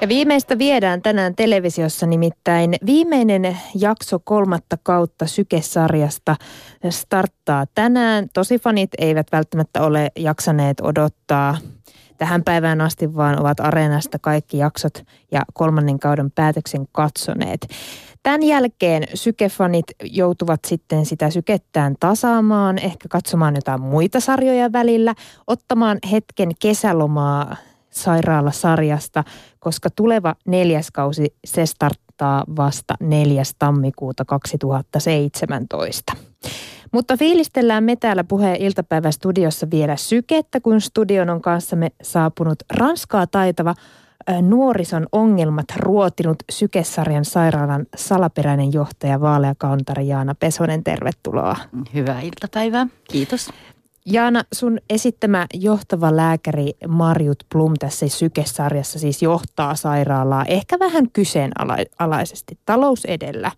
Ja 0.00 0.08
viimeistä 0.08 0.58
viedään 0.58 1.02
tänään 1.02 1.34
televisiossa 1.36 2.06
nimittäin 2.06 2.74
viimeinen 2.86 3.58
jakso 3.74 4.18
kolmatta 4.24 4.76
kautta 4.82 5.26
Syke-sarjasta 5.26 6.36
starttaa 6.90 7.64
tänään. 7.74 8.28
Tosi 8.34 8.58
fanit 8.58 8.90
eivät 8.98 9.26
välttämättä 9.32 9.82
ole 9.82 10.10
jaksaneet 10.16 10.80
odottaa 10.80 11.56
tähän 12.18 12.44
päivään 12.44 12.80
asti, 12.80 13.16
vaan 13.16 13.40
ovat 13.40 13.60
areenasta 13.60 14.18
kaikki 14.18 14.58
jaksot 14.58 15.02
ja 15.32 15.42
kolmannen 15.54 15.98
kauden 15.98 16.30
päätöksen 16.30 16.86
katsoneet. 16.92 17.66
Tämän 18.22 18.42
jälkeen 18.42 19.02
sykefanit 19.14 19.86
joutuvat 20.04 20.60
sitten 20.66 21.06
sitä 21.06 21.30
sykettään 21.30 21.94
tasaamaan, 22.00 22.78
ehkä 22.78 23.08
katsomaan 23.08 23.54
jotain 23.54 23.80
muita 23.80 24.20
sarjoja 24.20 24.72
välillä, 24.72 25.14
ottamaan 25.46 25.98
hetken 26.10 26.50
kesälomaa 26.60 27.56
sairaalasarjasta, 27.96 29.24
koska 29.58 29.90
tuleva 29.90 30.34
neljäs 30.46 30.90
kausi 30.90 31.34
se 31.44 31.66
starttaa 31.66 32.44
vasta 32.56 32.94
4. 33.00 33.42
tammikuuta 33.58 34.24
2017. 34.24 36.12
Mutta 36.92 37.16
fiilistellään 37.16 37.84
me 37.84 37.96
täällä 37.96 38.24
puheen 38.24 38.56
iltapäivästudiossa 38.56 39.66
vielä 39.70 39.96
sykettä, 39.96 40.60
kun 40.60 40.80
studion 40.80 41.30
on 41.30 41.42
kanssamme 41.42 41.88
saapunut 42.02 42.58
Ranskaa 42.70 43.26
taitava 43.26 43.74
nuorison 44.42 45.06
ongelmat 45.12 45.66
ruotinut 45.76 46.36
Sykesarjan 46.50 47.24
sairaalan 47.24 47.86
salaperäinen 47.96 48.72
johtaja 48.72 49.20
Vaalea 49.20 49.54
Kauntari 49.58 50.08
Jaana 50.08 50.34
Pesonen. 50.34 50.84
Tervetuloa. 50.84 51.56
Hyvää 51.94 52.20
iltapäivää. 52.20 52.86
Kiitos. 53.10 53.50
Jaana, 54.08 54.42
sun 54.52 54.78
esittämä 54.90 55.46
johtava 55.54 56.16
lääkäri 56.16 56.72
Marjut 56.88 57.44
Blum 57.52 57.74
tässä 57.78 58.08
Sykesarjassa 58.08 58.98
siis 58.98 59.22
johtaa 59.22 59.74
sairaalaa 59.74 60.44
ehkä 60.48 60.78
vähän 60.78 61.10
kyseenalaisesti 61.10 62.58
talous 62.66 63.04
edellä 63.04 63.50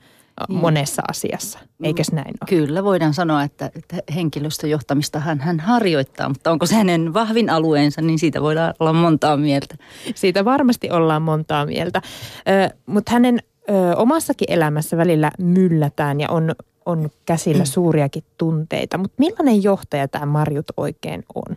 niin. 0.48 0.61
monessa 0.61 1.03
asiassa, 1.09 1.59
eikös 1.83 2.12
näin 2.12 2.27
ole? 2.28 2.48
Kyllä, 2.48 2.84
voidaan 2.84 3.14
sanoa, 3.14 3.42
että, 3.42 3.70
että 3.77 3.97
henkilöstöjohtamista 4.14 5.20
hän, 5.20 5.41
hän 5.41 5.61
harjoittaa, 5.61 6.28
mutta 6.28 6.50
onko 6.50 6.67
se 6.67 6.75
hänen 6.75 7.15
vahvin 7.15 7.50
alueensa, 7.50 8.00
niin 8.00 8.19
siitä 8.19 8.42
voidaan 8.42 8.75
olla 8.81 8.92
montaa 8.92 9.37
mieltä. 9.37 9.77
Siitä 10.15 10.44
varmasti 10.44 10.91
ollaan 10.91 11.22
montaa 11.22 11.67
mieltä, 11.67 12.03
ö, 12.48 12.77
mutta 12.87 13.12
hänen 13.12 13.39
ö, 13.70 13.97
omassakin 13.97 14.53
elämässä 14.53 14.97
välillä 14.97 15.31
myllätään 15.39 16.20
ja 16.20 16.31
on 16.31 16.55
on 16.89 17.11
käsillä 17.27 17.62
mm. 17.62 17.67
suuriakin 17.67 18.25
tunteita. 18.39 18.98
Mutta 18.98 19.14
millainen 19.19 19.62
johtaja 19.62 20.08
tämä 20.08 20.27
Marjut 20.27 20.67
oikein 20.77 21.25
on? 21.34 21.55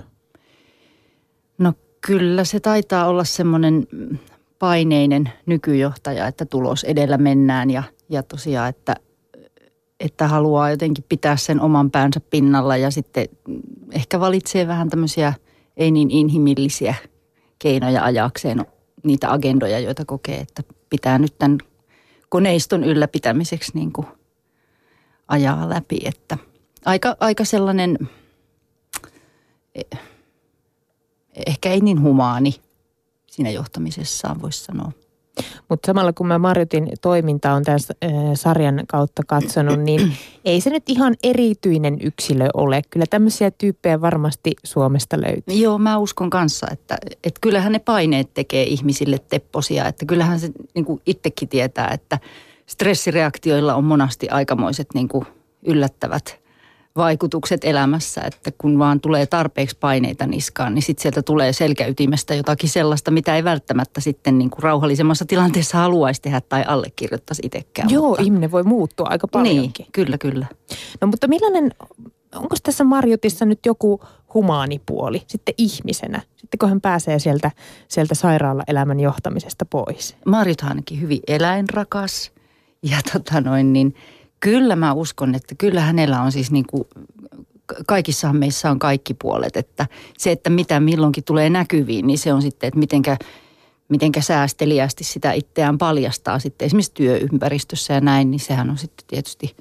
No 1.57 1.73
kyllä 2.07 2.43
se 2.43 2.59
taitaa 2.59 3.07
olla 3.07 3.23
semmoinen 3.23 3.87
paineinen 4.59 5.29
nykyjohtaja, 5.45 6.27
että 6.27 6.45
tulos 6.45 6.83
edellä 6.83 7.17
mennään 7.17 7.69
ja, 7.69 7.83
ja 8.09 8.23
tosiaan, 8.23 8.69
että, 8.69 8.95
että 9.99 10.27
haluaa 10.27 10.69
jotenkin 10.69 11.05
pitää 11.09 11.35
sen 11.35 11.61
oman 11.61 11.91
päänsä 11.91 12.19
pinnalla 12.19 12.77
ja 12.77 12.91
sitten 12.91 13.27
ehkä 13.91 14.19
valitsee 14.19 14.67
vähän 14.67 14.89
tämmöisiä 14.89 15.33
ei 15.77 15.91
niin 15.91 16.11
inhimillisiä 16.11 16.95
keinoja 17.59 18.03
ajakseen 18.03 18.65
niitä 19.03 19.31
agendoja, 19.31 19.79
joita 19.79 20.05
kokee, 20.05 20.37
että 20.37 20.63
pitää 20.89 21.19
nyt 21.19 21.37
tämän 21.39 21.57
koneiston 22.29 22.83
ylläpitämiseksi 22.83 23.71
niin 23.73 23.91
kuin– 23.91 24.07
ajaa 25.31 25.69
läpi. 25.69 25.99
Että 26.05 26.37
aika, 26.85 27.17
aika 27.19 27.45
sellainen, 27.45 27.97
eh, 29.75 29.99
ehkä 31.47 31.69
ei 31.69 31.79
niin 31.79 32.01
humaani 32.01 32.55
siinä 33.27 33.49
johtamisessaan 33.49 34.41
voisi 34.41 34.63
sanoa. 34.63 34.91
Mutta 35.69 35.85
samalla 35.85 36.13
kun 36.13 36.27
mä 36.27 36.39
Marjutin 36.39 36.89
toiminta 37.01 37.53
on 37.53 37.63
tämän 37.63 37.79
sarjan 38.35 38.83
kautta 38.87 39.23
katsonut, 39.27 39.79
niin 39.79 40.13
ei 40.45 40.61
se 40.61 40.69
nyt 40.69 40.83
ihan 40.87 41.15
erityinen 41.23 41.97
yksilö 42.01 42.47
ole. 42.53 42.81
Kyllä 42.89 43.05
tämmöisiä 43.09 43.51
tyyppejä 43.51 44.01
varmasti 44.01 44.51
Suomesta 44.63 45.17
löytyy. 45.21 45.55
Joo, 45.55 45.77
mä 45.77 45.97
uskon 45.97 46.29
kanssa, 46.29 46.67
että, 46.71 46.97
että 47.23 47.39
kyllähän 47.41 47.71
ne 47.71 47.79
paineet 47.79 48.33
tekee 48.33 48.63
ihmisille 48.63 49.17
tepposia. 49.29 49.87
Että 49.87 50.05
kyllähän 50.05 50.39
se 50.39 50.49
niin 50.75 51.01
itsekin 51.05 51.49
tietää, 51.49 51.87
että– 51.87 52.19
stressireaktioilla 52.71 53.75
on 53.75 53.83
monasti 53.83 54.29
aikamoiset 54.29 54.87
niin 54.93 55.07
kuin 55.07 55.25
yllättävät 55.65 56.41
vaikutukset 56.95 57.63
elämässä, 57.63 58.21
että 58.21 58.51
kun 58.57 58.79
vaan 58.79 59.01
tulee 59.01 59.25
tarpeeksi 59.25 59.77
paineita 59.79 60.27
niskaan, 60.27 60.73
niin 60.75 60.83
sitten 60.83 61.01
sieltä 61.01 61.21
tulee 61.21 61.53
selkäytimestä 61.53 62.35
jotakin 62.35 62.69
sellaista, 62.69 63.11
mitä 63.11 63.35
ei 63.35 63.43
välttämättä 63.43 64.01
sitten 64.01 64.37
niin 64.37 64.49
kuin 64.49 64.63
rauhallisemmassa 64.63 65.25
tilanteessa 65.25 65.77
haluaisi 65.77 66.21
tehdä 66.21 66.41
tai 66.41 66.63
allekirjoittaisi 66.67 67.41
itsekään. 67.45 67.89
Joo, 67.89 68.07
mutta... 68.07 68.23
ihminen 68.23 68.51
voi 68.51 68.63
muuttua 68.63 69.07
aika 69.09 69.27
paljonkin. 69.27 69.83
Niin, 69.83 69.91
kyllä, 69.91 70.17
kyllä. 70.17 70.45
No 71.01 71.07
mutta 71.07 71.27
millainen, 71.27 71.71
onko 72.35 72.55
tässä 72.63 72.83
Marjutissa 72.83 73.45
nyt 73.45 73.59
joku 73.65 74.01
humaanipuoli 74.33 75.23
sitten 75.27 75.55
ihmisenä, 75.57 76.21
sitten 76.37 76.57
kun 76.59 76.69
hän 76.69 76.81
pääsee 76.81 77.19
sieltä, 77.19 77.51
sieltä 77.87 78.15
sairaala-elämän 78.15 78.99
johtamisesta 78.99 79.65
pois? 79.65 80.15
Marjut 80.25 80.61
ainakin 80.61 81.01
hyvin 81.01 81.19
eläinrakas– 81.27 82.31
ja 82.83 82.97
tota 83.13 83.41
noin, 83.41 83.73
niin 83.73 83.95
kyllä 84.39 84.75
mä 84.75 84.93
uskon, 84.93 85.35
että 85.35 85.55
kyllä 85.57 85.81
hänellä 85.81 86.21
on 86.21 86.31
siis 86.31 86.51
niin 86.51 86.65
kuin, 86.67 86.83
kaikissa 87.87 88.33
meissä 88.33 88.71
on 88.71 88.79
kaikki 88.79 89.13
puolet. 89.13 89.57
Että 89.57 89.87
se, 90.17 90.31
että 90.31 90.49
mitä 90.49 90.79
milloinkin 90.79 91.23
tulee 91.23 91.49
näkyviin, 91.49 92.07
niin 92.07 92.19
se 92.19 92.33
on 92.33 92.41
sitten, 92.41 92.67
että 92.67 92.79
mitenkä, 92.79 93.17
mitenkä 93.89 94.21
säästeliästi 94.21 95.03
sitä 95.03 95.31
itseään 95.31 95.77
paljastaa 95.77 96.39
sitten 96.39 96.65
esimerkiksi 96.65 96.93
työympäristössä 96.93 97.93
ja 97.93 98.01
näin, 98.01 98.31
niin 98.31 98.39
sehän 98.39 98.69
on 98.69 98.77
sitten 98.77 99.07
tietysti, 99.07 99.55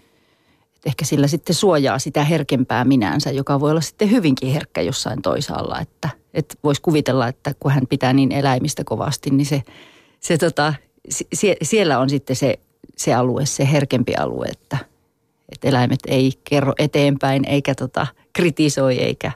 että 0.74 0.86
ehkä 0.86 1.04
sillä 1.04 1.26
sitten 1.26 1.54
suojaa 1.54 1.98
sitä 1.98 2.24
herkempää 2.24 2.84
minänsä, 2.84 3.30
joka 3.30 3.60
voi 3.60 3.70
olla 3.70 3.80
sitten 3.80 4.10
hyvinkin 4.10 4.52
herkkä 4.52 4.80
jossain 4.80 5.22
toisaalla. 5.22 5.80
Että, 5.80 6.08
että 6.34 6.54
voisi 6.64 6.82
kuvitella, 6.82 7.28
että 7.28 7.54
kun 7.60 7.70
hän 7.70 7.86
pitää 7.86 8.12
niin 8.12 8.32
eläimistä 8.32 8.84
kovasti, 8.84 9.30
niin 9.30 9.46
se, 9.46 9.62
se 10.20 10.38
tota, 10.38 10.74
sie, 11.34 11.56
siellä 11.62 11.98
on 11.98 12.10
sitten 12.10 12.36
se 12.36 12.58
se 13.00 13.14
alue, 13.14 13.46
se 13.46 13.72
herkempi 13.72 14.14
alue, 14.14 14.46
että, 14.46 14.78
että 15.52 15.68
eläimet 15.68 15.98
ei 16.06 16.32
kerro 16.44 16.72
eteenpäin 16.78 17.44
eikä 17.44 17.74
tota, 17.74 18.06
kritisoi 18.32 18.98
eikä, 18.98 19.32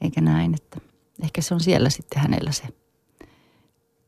eikä 0.00 0.20
näin. 0.20 0.54
Että 0.54 0.80
ehkä 1.22 1.42
se 1.42 1.54
on 1.54 1.60
siellä 1.60 1.90
sitten 1.90 2.22
hänellä 2.22 2.52
se 2.52 2.64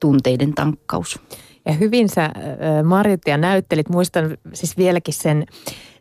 tunteiden 0.00 0.54
tankkaus. 0.54 1.20
Ja 1.64 1.72
hyvin 1.72 2.08
sä 2.08 2.30
Marjutia 2.84 3.36
näyttelit. 3.36 3.88
Muistan 3.88 4.38
siis 4.52 4.76
vieläkin 4.76 5.14
sen, 5.14 5.46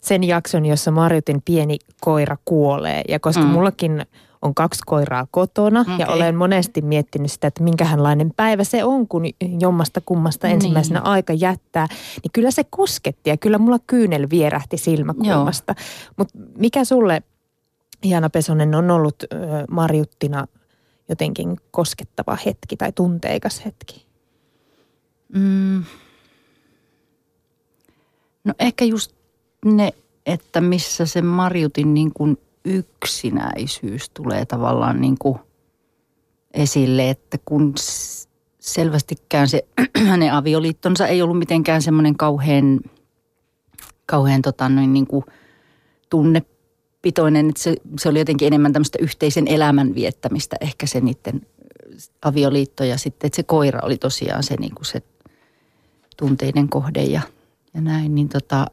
sen 0.02 0.24
jakson, 0.24 0.66
jossa 0.66 0.92
Marjutin 0.92 1.42
pieni 1.46 1.78
koira 2.02 2.38
kuolee. 2.46 3.02
Ja 3.08 3.20
koska 3.20 3.44
mm. 3.44 3.50
mullakin 3.50 4.06
on 4.48 4.56
kaksi 4.56 4.82
koiraa 4.86 5.28
kotona 5.32 5.82
okay. 5.82 5.96
ja 6.00 6.08
olen 6.08 6.36
monesti 6.36 6.82
miettinyt 6.82 7.32
sitä, 7.32 7.48
että 7.48 7.64
minkälainen 7.64 8.32
päivä 8.38 8.64
se 8.64 8.84
on, 8.84 9.08
kun 9.08 9.24
jommasta 9.60 10.02
kummasta 10.06 10.48
niin. 10.48 10.56
ensimmäisenä 10.56 11.02
aika 11.02 11.34
jättää, 11.34 11.88
niin 12.24 12.32
kyllä 12.34 12.52
se 12.52 12.64
kosketti 12.70 13.30
ja 13.30 13.38
kyllä 13.38 13.58
mulla 13.58 13.80
kyynel 13.88 14.28
vierähti 14.30 14.78
silmäkulmasta. 14.78 15.76
Mutta 16.18 16.40
mikä 16.58 16.86
sulle, 16.86 17.24
Jana 18.06 18.30
Pesonen, 18.30 18.76
on 18.76 18.92
ollut 18.92 19.16
ö, 19.24 19.28
Marjuttina 19.72 20.48
jotenkin 21.10 21.58
koskettava 21.72 22.38
hetki 22.46 22.78
tai 22.78 22.92
tunteikas 22.92 23.66
hetki? 23.66 24.06
Mm. 25.34 25.84
No 28.44 28.54
ehkä 28.60 28.86
just 28.86 29.12
ne, 29.66 29.94
että 30.26 30.62
missä 30.62 31.06
se 31.06 31.22
Marjutin 31.22 31.94
niin 31.94 32.12
kuin 32.14 32.38
yksinäisyys 32.68 34.10
tulee 34.10 34.46
tavallaan 34.46 35.02
niin 35.02 35.16
kuin 35.20 35.40
esille, 36.54 37.10
että 37.10 37.38
kun 37.46 37.74
selvästikään 38.60 39.48
se 39.48 39.68
hänen 40.08 40.34
avioliittonsa 40.34 41.08
ei 41.08 41.22
ollut 41.22 41.40
mitenkään 41.40 41.82
semmoinen 41.82 42.18
kauhean, 42.18 42.80
kauhean 44.06 44.42
tota 44.42 44.70
noin 44.70 44.94
niin 44.94 45.08
kuin 45.08 45.26
tunnepitoinen, 46.10 47.50
että 47.50 47.64
se, 47.64 47.76
se 48.00 48.10
oli 48.10 48.20
jotenkin 48.20 48.48
enemmän 48.48 48.74
tämmöistä 48.74 48.98
yhteisen 49.02 49.48
elämän 49.48 49.96
viettämistä 49.96 50.56
ehkä 50.62 50.86
se 50.86 51.02
niiden 51.02 51.42
avioliitto 52.22 52.84
ja 52.84 52.98
sitten, 52.98 53.28
että 53.28 53.36
se 53.36 53.44
koira 53.44 53.80
oli 53.84 53.98
tosiaan 53.98 54.44
se, 54.44 54.56
niin 54.60 54.76
kuin 54.76 54.86
se 54.86 55.02
tunteiden 56.18 56.70
kohde 56.70 57.04
ja, 57.04 57.22
ja 57.74 57.82
näin, 57.82 58.16
niin 58.16 58.30
tota, 58.30 58.68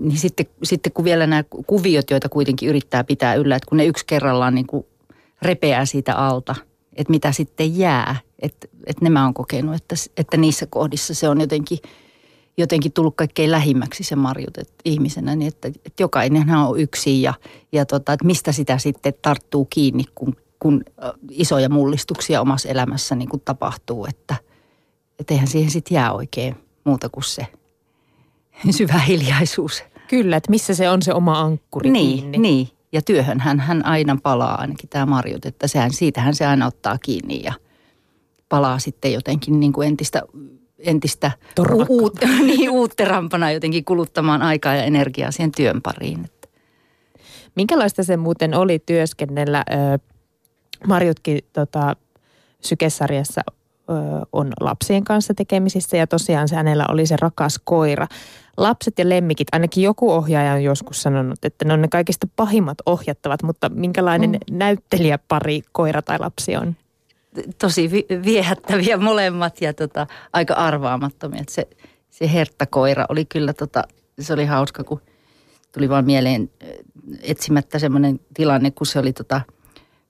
niin 0.00 0.18
sitten, 0.18 0.46
sitten 0.62 0.92
kun 0.92 1.04
vielä 1.04 1.26
nämä 1.26 1.44
kuviot, 1.66 2.10
joita 2.10 2.28
kuitenkin 2.28 2.68
yrittää 2.68 3.04
pitää 3.04 3.34
yllä, 3.34 3.56
että 3.56 3.68
kun 3.68 3.78
ne 3.78 3.86
yksi 3.86 4.06
kerrallaan 4.06 4.54
niin 4.54 4.66
kuin 4.66 4.86
repeää 5.42 5.84
siitä 5.84 6.14
alta, 6.14 6.54
että 6.96 7.10
mitä 7.10 7.32
sitten 7.32 7.78
jää, 7.78 8.16
että, 8.38 8.68
että 8.86 9.04
nämä 9.04 9.26
on 9.26 9.34
kokenut, 9.34 9.74
että, 9.74 9.94
että 10.16 10.36
niissä 10.36 10.66
kohdissa 10.66 11.14
se 11.14 11.28
on 11.28 11.40
jotenkin, 11.40 11.78
jotenkin 12.58 12.92
tullut 12.92 13.16
kaikkein 13.16 13.50
lähimmäksi 13.50 14.04
se 14.04 14.16
marjut 14.16 14.58
että 14.58 14.74
ihmisenä, 14.84 15.36
niin 15.36 15.48
että, 15.48 15.68
että 15.68 16.02
jokainen 16.02 16.50
on 16.50 16.80
yksi 16.80 17.22
ja, 17.22 17.34
ja 17.72 17.86
tota, 17.86 18.12
että 18.12 18.26
mistä 18.26 18.52
sitä 18.52 18.78
sitten 18.78 19.14
tarttuu 19.22 19.64
kiinni, 19.64 20.04
kun, 20.14 20.36
kun 20.58 20.84
isoja 21.30 21.68
mullistuksia 21.68 22.40
omassa 22.40 22.68
elämässä 22.68 23.14
niin 23.14 23.28
kuin 23.28 23.42
tapahtuu, 23.44 24.06
että, 24.06 24.34
että 25.18 25.34
eihän 25.34 25.48
siihen 25.48 25.70
sitten 25.70 25.94
jää 25.94 26.12
oikein 26.12 26.56
muuta 26.84 27.08
kuin 27.08 27.24
se 27.24 27.46
syvä 28.70 28.98
hiljaisuus. 28.98 29.82
Kyllä, 30.10 30.36
että 30.36 30.50
missä 30.50 30.74
se 30.74 30.90
on 30.90 31.02
se 31.02 31.14
oma 31.14 31.40
ankkuri 31.40 31.90
Niin, 31.90 32.18
kiinni. 32.18 32.38
niin. 32.38 32.68
Ja 32.92 33.02
työhön 33.02 33.40
hän, 33.40 33.60
hän 33.60 33.86
aina 33.86 34.18
palaa, 34.22 34.60
ainakin 34.60 34.88
tämä 34.88 35.06
Marjut, 35.06 35.46
että 35.46 35.66
sehän, 35.68 35.92
siitähän 35.92 36.34
se 36.34 36.46
aina 36.46 36.66
ottaa 36.66 36.98
kiinni 36.98 37.42
ja 37.44 37.52
palaa 38.48 38.78
sitten 38.78 39.12
jotenkin 39.12 39.60
niin 39.60 39.72
kuin 39.72 39.88
entistä, 39.88 40.22
entistä 40.78 41.30
uut, 41.88 42.14
niin, 42.46 42.70
uutterampana 42.70 43.52
jotenkin 43.52 43.84
kuluttamaan 43.84 44.42
aikaa 44.42 44.74
ja 44.74 44.84
energiaa 44.84 45.30
siihen 45.30 45.52
työn 45.52 45.82
pariin. 45.82 46.24
Että 46.24 46.48
Minkälaista 47.56 48.04
se 48.04 48.16
muuten 48.16 48.54
oli 48.54 48.78
työskennellä? 48.78 49.64
Marjutkin 50.86 51.38
tota, 51.52 51.96
sykesarjassa 52.60 53.40
on 54.32 54.52
lapsien 54.60 55.04
kanssa 55.04 55.34
tekemisissä 55.34 55.96
ja 55.96 56.06
tosiaan 56.06 56.48
se 56.48 56.56
hänellä 56.56 56.84
oli 56.88 57.06
se 57.06 57.16
rakas 57.20 57.60
koira. 57.64 58.06
Lapset 58.56 58.98
ja 58.98 59.08
lemmikit, 59.08 59.48
ainakin 59.52 59.84
joku 59.84 60.12
ohjaaja 60.12 60.52
on 60.52 60.64
joskus 60.64 61.02
sanonut, 61.02 61.44
että 61.44 61.64
ne 61.64 61.72
on 61.72 61.82
ne 61.82 61.88
kaikista 61.88 62.26
pahimmat 62.36 62.78
ohjattavat, 62.86 63.42
mutta 63.42 63.68
minkälainen 63.68 64.30
mm. 64.30 64.58
näyttelijäpari 64.58 65.62
koira 65.72 66.02
tai 66.02 66.18
lapsi 66.18 66.56
on? 66.56 66.76
tosi 67.58 67.90
vi- 67.90 68.06
viehättäviä 68.24 68.96
molemmat 68.96 69.60
ja 69.60 69.74
tota, 69.74 70.06
aika 70.32 70.54
arvaamattomia. 70.54 71.44
Se, 71.48 71.68
se 72.10 72.32
herttakoira 72.32 73.06
oli 73.08 73.24
kyllä, 73.24 73.52
tota, 73.52 73.84
se 74.20 74.32
oli 74.32 74.44
hauska, 74.44 74.84
kun 74.84 75.00
tuli 75.72 75.88
vaan 75.88 76.04
mieleen 76.04 76.50
etsimättä 77.22 77.78
semmoinen 77.78 78.20
tilanne, 78.34 78.70
kun 78.70 78.86
se 78.86 78.98
oli 78.98 79.12
tota, 79.12 79.40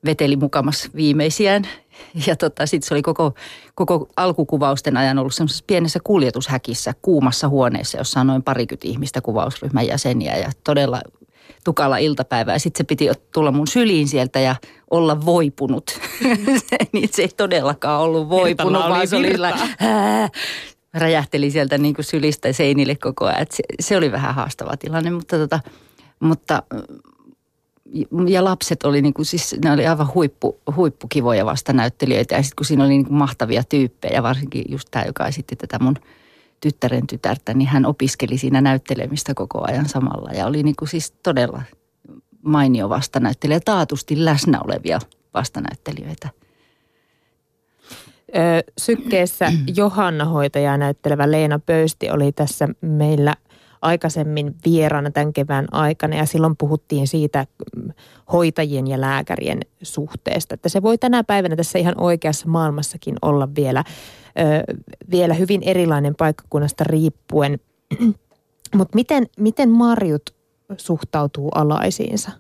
veteli 0.05 0.37
mukamas 0.37 0.91
viimeisiään. 0.95 1.63
Ja 2.27 2.37
tota, 2.37 2.67
sitten 2.67 2.89
se 2.89 2.95
oli 2.95 3.03
koko, 3.03 3.35
koko 3.75 4.09
alkukuvausten 4.17 4.97
ajan 4.97 5.19
ollut 5.19 5.35
semmoisessa 5.35 5.65
pienessä 5.67 5.99
kuljetushäkissä 6.05 6.95
kuumassa 7.03 7.49
huoneessa, 7.49 7.99
jossa 7.99 8.21
on 8.21 8.27
noin 8.27 8.43
parikymmentä 8.43 8.89
ihmistä 8.89 9.21
kuvausryhmän 9.21 9.87
jäseniä 9.87 10.37
ja 10.37 10.51
todella 10.65 11.01
tukala 11.65 11.99
iltapäivä. 11.99 12.53
Ja 12.53 12.59
sitten 12.59 12.79
se 12.79 12.85
piti 12.85 13.09
tulla 13.33 13.53
mun 13.53 13.67
syliin 13.67 14.09
sieltä 14.09 14.41
ja 14.41 14.57
olla 14.91 15.25
voipunut. 15.25 16.01
niin 16.93 17.09
se 17.13 17.23
ei 17.23 17.29
todellakaan 17.29 18.01
ollut 18.01 18.29
voipunut, 18.29 18.83
vaan 18.83 19.09
se 19.09 19.17
oli 19.17 19.33
räjähteli 20.95 21.51
sieltä 21.51 21.79
niin 21.79 21.95
kuin 21.95 22.05
sylistä 22.05 22.53
seinille 22.53 22.95
koko 22.95 23.25
ajan. 23.25 23.43
Et 23.43 23.53
se, 23.53 23.63
se 23.81 23.97
oli 23.97 24.13
vähän 24.13 24.35
haastava 24.35 24.77
tilanne, 24.77 25.11
mutta, 25.11 25.39
tota, 25.39 25.61
mutta 26.21 26.63
ja 28.29 28.45
lapset 28.45 28.83
oli 28.83 29.03
niin 29.03 29.15
kuin, 29.15 29.27
siis 29.27 29.57
ne 29.65 29.73
oli 29.73 29.87
aivan 29.87 30.15
huippu, 30.15 30.61
huippukivoja 30.77 31.47
vastanäyttelijöitä 31.47 32.35
ja 32.35 32.43
sitten 32.43 32.57
kun 32.57 32.67
siinä 32.67 32.85
oli 32.85 32.91
niin 32.91 33.07
kuin 33.07 33.17
mahtavia 33.17 33.65
tyyppejä, 33.65 34.23
varsinkin 34.23 34.65
just 34.69 34.89
tämä, 34.91 35.05
joka 35.05 35.27
esitti 35.27 35.57
tätä 35.57 35.79
mun 35.79 35.97
tyttären 36.61 37.07
tytärtä, 37.07 37.55
niin 37.55 37.69
hän 37.69 37.87
opiskeli 37.87 38.39
siinä 38.39 38.61
näyttelemistä 38.61 39.35
koko 39.35 39.65
ajan 39.69 39.89
samalla 39.89 40.31
ja 40.31 40.47
oli 40.47 40.63
niin 40.63 40.77
kuin 40.79 40.89
siis 40.89 41.11
todella 41.23 41.63
mainio 42.43 42.89
vastanäyttelijä, 42.89 43.61
taatusti 43.65 44.25
läsnä 44.25 44.61
olevia 44.65 44.99
vastanäyttelijöitä. 45.35 46.29
Sykkeessä 48.79 49.53
Johanna 49.77 50.25
hoitajaa 50.25 50.77
näyttelevä 50.77 51.31
Leena 51.31 51.59
Pöysti 51.59 52.11
oli 52.11 52.33
tässä 52.33 52.69
meillä 52.81 53.35
aikaisemmin 53.83 54.55
vieraana 54.65 55.11
tämän 55.11 55.33
kevään 55.33 55.67
aikana 55.73 56.17
ja 56.17 56.27
silloin 56.27 56.57
puhuttiin 56.57 57.09
siitä 57.09 57.47
mm, 57.77 57.93
hoitajien 58.33 58.87
ja 58.87 59.01
lääkärien 59.01 59.61
suhteesta, 59.83 60.55
että 60.55 60.69
se 60.69 60.83
voi 60.83 60.99
tänä 60.99 61.25
päivänä 61.25 61.57
tässä 61.57 61.79
ihan 61.79 62.01
oikeassa 62.01 62.49
maailmassakin 62.49 63.17
olla 63.23 63.49
vielä, 63.57 63.85
ö, 64.39 64.75
vielä 65.11 65.35
hyvin 65.35 65.63
erilainen 65.63 66.15
paikkakunnasta 66.15 66.85
riippuen. 66.85 67.61
Mutta 68.77 68.95
miten, 68.95 69.27
miten 69.39 69.71
Marjut 69.71 70.35
suhtautuu 70.77 71.49
alaisiinsa? 71.55 72.31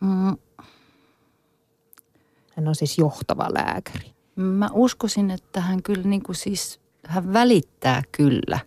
Mm, 0.00 0.36
Hän 2.58 2.68
on 2.68 2.74
siis 2.74 2.98
johtava 2.98 3.48
lääkäri. 3.54 4.14
Mä 4.36 4.68
uskoisin, 4.72 5.30
että 5.30 5.60
hän 5.60 5.82
kyllä 5.82 6.02
niin 6.02 6.22
kuin 6.22 6.36
siis, 6.36 6.80
hän 7.06 7.32
välittää 7.32 8.02
kyllä, 8.12 8.58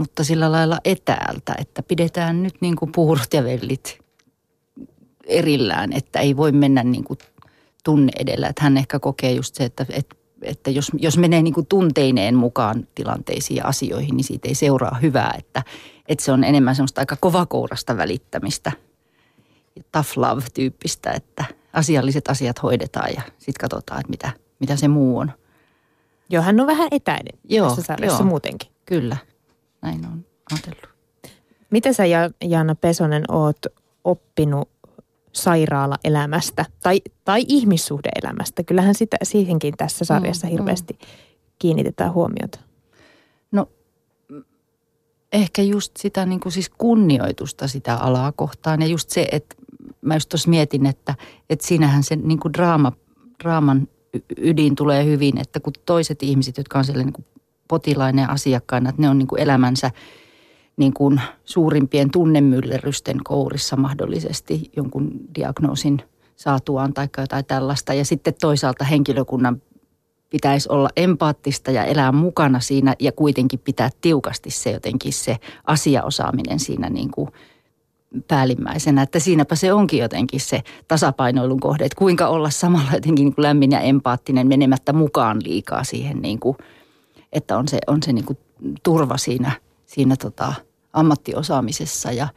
mutta 0.00 0.24
sillä 0.24 0.52
lailla 0.52 0.78
etäältä, 0.84 1.54
että 1.58 1.82
pidetään 1.82 2.42
nyt 2.42 2.54
niin 2.60 2.76
kuin 2.76 2.92
puurot 2.92 3.34
ja 3.34 3.44
vellit 3.44 3.98
erillään, 5.26 5.92
että 5.92 6.20
ei 6.20 6.36
voi 6.36 6.52
mennä 6.52 6.82
niin 6.82 7.04
kuin 7.04 7.18
tunne 7.84 8.12
edellä. 8.18 8.48
Että 8.48 8.62
hän 8.62 8.76
ehkä 8.76 8.98
kokee 8.98 9.32
just 9.32 9.54
se, 9.54 9.64
että, 9.64 9.86
että, 9.90 10.16
että 10.42 10.70
jos, 10.70 10.90
jos 10.98 11.18
menee 11.18 11.42
niin 11.42 11.54
kuin 11.54 11.66
tunteineen 11.66 12.34
mukaan 12.34 12.88
tilanteisiin 12.94 13.56
ja 13.56 13.64
asioihin, 13.64 14.16
niin 14.16 14.24
siitä 14.24 14.48
ei 14.48 14.54
seuraa 14.54 14.98
hyvää, 15.02 15.34
että, 15.38 15.62
että 16.08 16.24
se 16.24 16.32
on 16.32 16.44
enemmän 16.44 16.76
semmoista 16.76 17.00
aika 17.00 17.16
kovakourasta 17.16 17.96
välittämistä, 17.96 18.72
tough 19.92 20.16
love-tyyppistä, 20.16 21.10
että 21.10 21.44
asialliset 21.72 22.28
asiat 22.28 22.62
hoidetaan 22.62 23.10
ja 23.16 23.22
sitten 23.38 23.60
katsotaan, 23.60 24.00
että 24.00 24.10
mitä, 24.10 24.30
mitä 24.60 24.76
se 24.76 24.88
muu 24.88 25.18
on. 25.18 25.32
Joo, 26.30 26.42
hän 26.42 26.60
on 26.60 26.66
vähän 26.66 26.88
etäinen 26.90 27.38
Joo, 27.48 27.68
tässä 27.68 27.82
sarjassa 27.82 28.22
joo. 28.22 28.28
muutenkin. 28.28 28.70
Kyllä, 28.86 29.16
näin 29.82 30.06
on 30.06 30.24
ajatellut. 30.52 30.90
Mitä 31.70 31.92
sä 31.92 32.06
Ja- 32.06 32.30
Jaana 32.44 32.74
Pesonen 32.74 33.24
oot 33.28 33.58
oppinut 34.04 34.68
sairaalaelämästä 35.32 36.64
tai, 36.82 37.00
tai 37.24 37.44
ihmissuhdeelämästä? 37.48 38.62
Kyllähän 38.62 38.94
sitä, 38.94 39.16
siihenkin 39.22 39.74
tässä 39.76 40.04
sarjassa 40.04 40.46
Mm, 40.46 40.50
hirveästi 40.50 40.98
kiinnitetään 41.58 42.12
huomiota. 42.12 42.60
No 43.52 43.68
mm, 44.28 44.44
ehkä 45.32 45.62
just 45.62 45.96
sitä 45.96 46.26
niin 46.26 46.40
kuin 46.40 46.52
siis 46.52 46.68
kunnioitusta 46.68 47.68
sitä 47.68 47.96
alaa 47.96 48.32
kohtaan 48.32 48.80
ja 48.82 48.86
just 48.86 49.10
se, 49.10 49.28
että 49.32 49.56
mä 50.00 50.14
just 50.14 50.28
tuossa 50.28 50.50
mietin, 50.50 50.86
että, 50.86 51.14
että 51.50 51.66
siinähän 51.66 52.02
se 52.02 52.16
niin 52.16 52.40
kuin 52.40 52.52
draama, 52.52 52.92
draaman 53.44 53.88
ydin 54.36 54.74
tulee 54.74 55.04
hyvin, 55.04 55.38
että 55.38 55.60
kun 55.60 55.72
toiset 55.86 56.22
ihmiset, 56.22 56.56
jotka 56.56 56.78
on 56.78 56.84
siellä 56.84 57.04
niin 57.04 57.12
kuin 57.12 57.24
potilaina 57.70 58.22
ja 58.22 58.28
asiakkaina, 58.28 58.90
että 58.90 59.02
ne 59.02 59.08
on 59.08 59.18
niin 59.18 59.28
kuin 59.28 59.42
elämänsä 59.42 59.90
niin 60.76 60.94
kuin 60.94 61.20
suurimpien 61.44 62.10
tunnemyllerrysten 62.10 63.16
kourissa 63.24 63.76
mahdollisesti 63.76 64.70
jonkun 64.76 65.10
diagnoosin 65.34 66.02
saatuaan 66.36 66.94
tai 66.94 67.08
jotain 67.18 67.44
tällaista. 67.44 67.94
Ja 67.94 68.04
sitten 68.04 68.34
toisaalta 68.40 68.84
henkilökunnan 68.84 69.62
pitäisi 70.30 70.68
olla 70.68 70.88
empaattista 70.96 71.70
ja 71.70 71.84
elää 71.84 72.12
mukana 72.12 72.60
siinä 72.60 72.94
ja 72.98 73.12
kuitenkin 73.12 73.58
pitää 73.58 73.90
tiukasti 74.00 74.50
se 74.50 74.70
jotenkin 74.70 75.12
se 75.12 75.36
asiaosaaminen 75.64 76.60
siinä 76.60 76.90
niin 76.90 77.10
kuin 77.10 77.28
päällimmäisenä. 78.28 79.02
Että 79.02 79.18
siinäpä 79.18 79.54
se 79.54 79.72
onkin 79.72 80.00
jotenkin 80.00 80.40
se 80.40 80.62
tasapainoilun 80.88 81.60
kohde, 81.60 81.84
että 81.84 81.98
kuinka 81.98 82.28
olla 82.28 82.50
samalla 82.50 82.90
jotenkin 82.94 83.24
niin 83.24 83.34
kuin 83.34 83.42
lämmin 83.42 83.72
ja 83.72 83.80
empaattinen 83.80 84.46
menemättä 84.46 84.92
mukaan 84.92 85.38
liikaa 85.44 85.84
siihen 85.84 86.22
niin 86.22 86.40
kuin, 86.40 86.56
että 87.32 87.58
on 87.58 87.68
se, 87.68 87.78
on 87.86 88.02
se 88.02 88.12
niin 88.12 88.24
kuin 88.24 88.38
turva 88.82 89.16
siinä, 89.16 89.52
siinä 89.86 90.16
tota 90.16 90.54
ammattiosaamisessa 90.92 92.12
ja, 92.12 92.28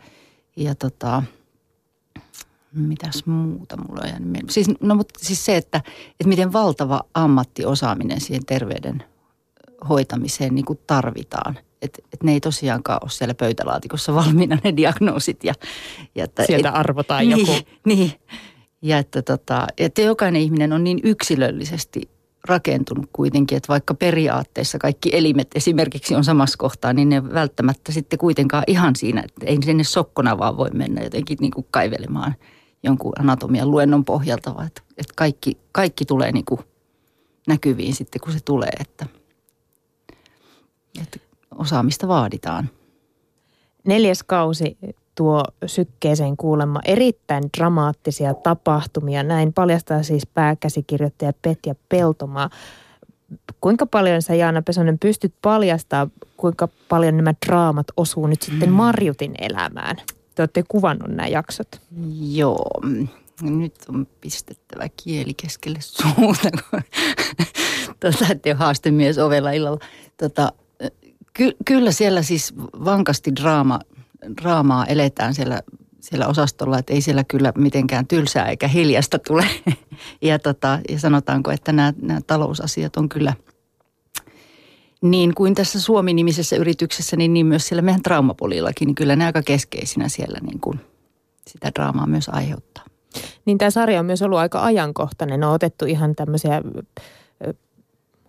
ja 0.56 0.76
tota, 0.76 1.24
mitäs 2.74 3.26
muuta 3.26 3.78
mulla 3.78 4.02
on 4.02 4.10
jäänyt 4.10 4.30
mieleen. 4.30 4.50
Siis, 4.50 4.68
no 4.80 4.96
mutta 4.96 5.20
siis 5.24 5.46
se, 5.46 5.58
että, 5.58 5.82
että 6.10 6.28
miten 6.28 6.54
valtava 6.54 7.02
ammattiosaaminen 7.14 8.22
siihen 8.22 8.46
terveyden 8.46 9.04
hoitamiseen 9.90 10.56
niin 10.56 10.66
kuin 10.66 10.80
tarvitaan. 10.88 11.60
Että 11.82 12.02
et 12.14 12.24
ne 12.24 12.32
ei 12.32 12.40
tosiaankaan 12.40 13.00
ole 13.02 13.10
siellä 13.10 13.34
pöytälaatikossa 13.34 14.16
valmiina 14.16 14.58
ne 14.64 14.78
diagnoosit. 14.78 15.44
Ja, 15.44 15.54
ja 16.16 16.24
että, 16.24 16.46
Sieltä 16.46 16.70
et, 16.70 16.76
arvotaan 16.76 17.28
niin, 17.28 17.40
joku. 17.40 17.54
Niin, 17.86 18.12
ja 18.82 18.98
että, 18.98 19.22
tota, 19.22 19.68
että 19.78 20.02
jokainen 20.02 20.42
ihminen 20.42 20.74
on 20.74 20.84
niin 20.84 21.00
yksilöllisesti 21.04 22.10
rakentunut 22.48 23.10
kuitenkin, 23.14 23.56
että 23.58 23.68
vaikka 23.68 23.94
periaatteessa 23.94 24.80
kaikki 24.80 25.10
elimet 25.14 25.48
esimerkiksi 25.56 26.16
on 26.16 26.24
samassa 26.24 26.58
kohtaa, 26.58 26.94
niin 26.94 27.10
ne 27.10 27.34
välttämättä 27.34 27.92
sitten 27.92 28.20
kuitenkaan 28.20 28.64
ihan 28.68 28.96
siinä, 28.96 29.22
että 29.22 29.46
ei 29.46 29.58
sinne 29.64 29.84
sokkona 29.84 30.38
vaan 30.38 30.58
voi 30.58 30.70
mennä 30.74 31.04
jotenkin 31.04 31.38
niin 31.42 31.52
kuin 31.52 31.68
kaivelemaan 31.72 32.36
jonkun 32.84 33.14
anatomian 33.20 33.72
luennon 33.72 34.06
pohjalta, 34.06 34.56
vaan 34.56 34.68
että, 34.68 34.82
että 34.98 35.14
kaikki, 35.16 35.58
kaikki 35.72 36.06
tulee 36.06 36.32
niin 36.32 36.46
kuin 36.46 36.60
näkyviin 37.48 37.96
sitten, 37.96 38.22
kun 38.22 38.34
se 38.34 38.40
tulee, 38.46 38.72
että, 38.80 39.06
että 41.02 41.20
osaamista 41.58 42.08
vaaditaan. 42.08 42.70
Neljäs 43.88 44.24
kausi 44.24 44.78
tuo 45.16 45.44
sykkeeseen 45.66 46.38
kuulemma 46.38 46.80
erittäin 46.86 47.44
dramaattisia 47.58 48.34
tapahtumia. 48.34 49.24
Näin 49.24 49.54
paljastaa 49.54 50.04
siis 50.04 50.28
pääkäsikirjoittaja 50.28 51.34
Petja 51.42 51.76
Peltomaa. 51.90 52.50
Kuinka 53.62 53.86
paljon 53.86 54.22
sä 54.22 54.36
Jaana 54.36 54.62
Pesonen 54.62 55.00
pystyt 55.00 55.34
paljastaa, 55.42 56.08
kuinka 56.38 56.68
paljon 56.90 57.18
nämä 57.18 57.34
draamat 57.46 57.88
osuu 57.98 58.28
nyt 58.28 58.42
sitten 58.42 58.72
Marjutin 58.72 59.36
elämään? 59.40 59.98
Te 60.36 60.42
olette 60.42 60.64
kuvannut 60.68 61.10
nämä 61.10 61.28
jaksot. 61.28 61.82
Joo, 62.32 62.82
nyt 63.42 63.76
on 63.90 64.08
pistettävä 64.22 64.88
kieli 65.04 65.34
keskelle 65.34 65.80
suuta, 65.82 66.50
kun 66.70 66.82
tota, 68.00 68.26
että 68.32 68.50
ole 68.50 68.54
haastemies 68.54 69.18
ovella 69.18 69.52
illalla. 69.52 69.80
Tota, 70.18 70.52
ky, 71.34 71.52
kyllä 71.66 71.92
siellä 71.92 72.22
siis 72.22 72.54
vankasti 72.86 73.36
draama, 73.36 73.80
draamaa 74.42 74.86
eletään 74.86 75.34
siellä, 75.34 75.62
siellä 76.00 76.28
osastolla, 76.28 76.80
että 76.80 76.94
ei 76.94 77.02
siellä 77.02 77.24
kyllä 77.24 77.54
mitenkään 77.58 78.08
tylsää 78.08 78.46
eikä 78.46 78.68
hiljasta 78.68 79.20
tule. 79.20 79.46
ja, 80.22 80.40
tota, 80.40 80.80
ja 80.90 81.00
sanotaanko, 81.00 81.52
että 81.52 81.72
nämä, 81.72 81.94
nämä 82.02 82.20
talousasiat 82.28 82.98
on 82.98 83.10
kyllä– 83.10 83.34
niin 85.04 85.36
kuin 85.36 85.56
tässä 85.56 85.82
Suomi-nimisessä 85.82 86.56
yrityksessä, 86.56 87.16
niin, 87.16 87.34
niin 87.34 87.46
myös 87.46 87.68
siellä 87.68 87.82
meidän 87.82 88.02
traumapolillakin, 88.02 88.86
niin 88.86 88.96
kyllä 88.96 89.16
ne 89.16 89.26
aika 89.26 89.42
keskeisinä 89.42 90.10
siellä 90.10 90.40
niin 90.42 90.60
kuin 90.60 90.80
sitä 91.48 91.72
draamaa 91.76 92.08
myös 92.08 92.30
aiheuttaa. 92.30 92.84
Niin 93.46 93.58
tämä 93.58 93.72
sarja 93.72 94.00
on 94.00 94.06
myös 94.06 94.22
ollut 94.22 94.40
aika 94.40 94.64
ajankohtainen. 94.64 95.44
On 95.44 95.54
otettu 95.54 95.86
ihan 95.86 96.16
tämmöisiä, 96.16 96.62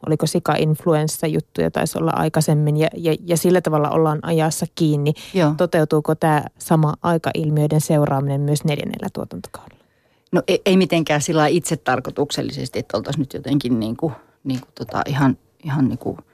oliko 0.06 0.26
sika-influenssa-juttuja 0.26 1.70
taisi 1.70 1.98
olla 1.98 2.12
aikaisemmin 2.14 2.76
ja, 2.76 2.88
ja, 2.96 3.16
ja 3.26 3.36
sillä 3.36 3.60
tavalla 3.60 3.90
ollaan 3.90 4.18
ajassa 4.22 4.66
kiinni. 4.74 5.12
Joo. 5.34 5.54
Toteutuuko 5.56 6.14
tämä 6.14 6.44
sama 6.58 6.94
aikailmiöiden 7.02 7.80
seuraaminen 7.80 8.40
myös 8.40 8.64
neljännellä 8.64 9.08
tuotantokaudella? 9.12 9.84
No 10.32 10.42
ei, 10.48 10.62
ei 10.66 10.76
mitenkään 10.76 11.20
sillä 11.20 11.46
itse 11.46 11.76
tarkoituksellisesti, 11.76 12.78
että 12.78 12.96
oltaisiin 12.96 13.20
nyt 13.20 13.34
jotenkin 13.34 13.80
niin 13.80 13.96
kuin, 13.96 14.14
niin 14.44 14.60
kuin 14.60 14.70
tota 14.74 15.02
ihan, 15.06 15.38
ihan 15.64 15.88
niin 15.88 15.98
kuin– 15.98 16.18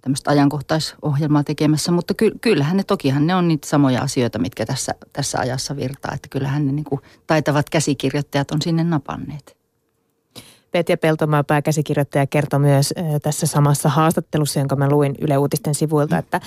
tämmöistä 0.00 0.30
ajankohtaisohjelmaa 0.30 1.44
tekemässä, 1.44 1.92
mutta 1.92 2.14
ky, 2.14 2.30
kyllähän 2.40 2.76
ne, 2.76 2.82
tokihan 2.84 3.26
ne 3.26 3.34
on 3.34 3.48
niitä 3.48 3.68
samoja 3.68 4.00
asioita, 4.02 4.38
mitkä 4.38 4.66
tässä, 4.66 4.94
tässä 5.12 5.38
ajassa 5.38 5.76
virtaa, 5.76 6.14
että 6.14 6.28
kyllähän 6.28 6.66
ne 6.66 6.72
niin 6.72 6.84
kuin 6.84 7.00
taitavat 7.26 7.70
käsikirjoittajat 7.70 8.50
on 8.50 8.62
sinne 8.62 8.84
napanneet. 8.84 9.55
Petja 10.76 10.96
Peltomaa, 10.96 11.44
pääkäsikirjoittaja, 11.44 12.26
kertoi 12.26 12.60
myös 12.60 12.94
tässä 13.22 13.46
samassa 13.46 13.88
haastattelussa, 13.88 14.58
jonka 14.58 14.76
mä 14.76 14.90
luin 14.90 15.14
Yle 15.20 15.38
Uutisten 15.38 15.74
sivuilta, 15.74 16.18
että, 16.18 16.40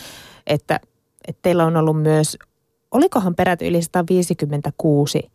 että, 0.47 0.79
että 1.27 1.39
teillä 1.41 1.65
on 1.65 1.77
ollut 1.77 2.01
myös, 2.01 2.37
olikohan 2.91 3.35
peräti 3.35 3.67
yli 3.67 3.81
156 3.81 5.31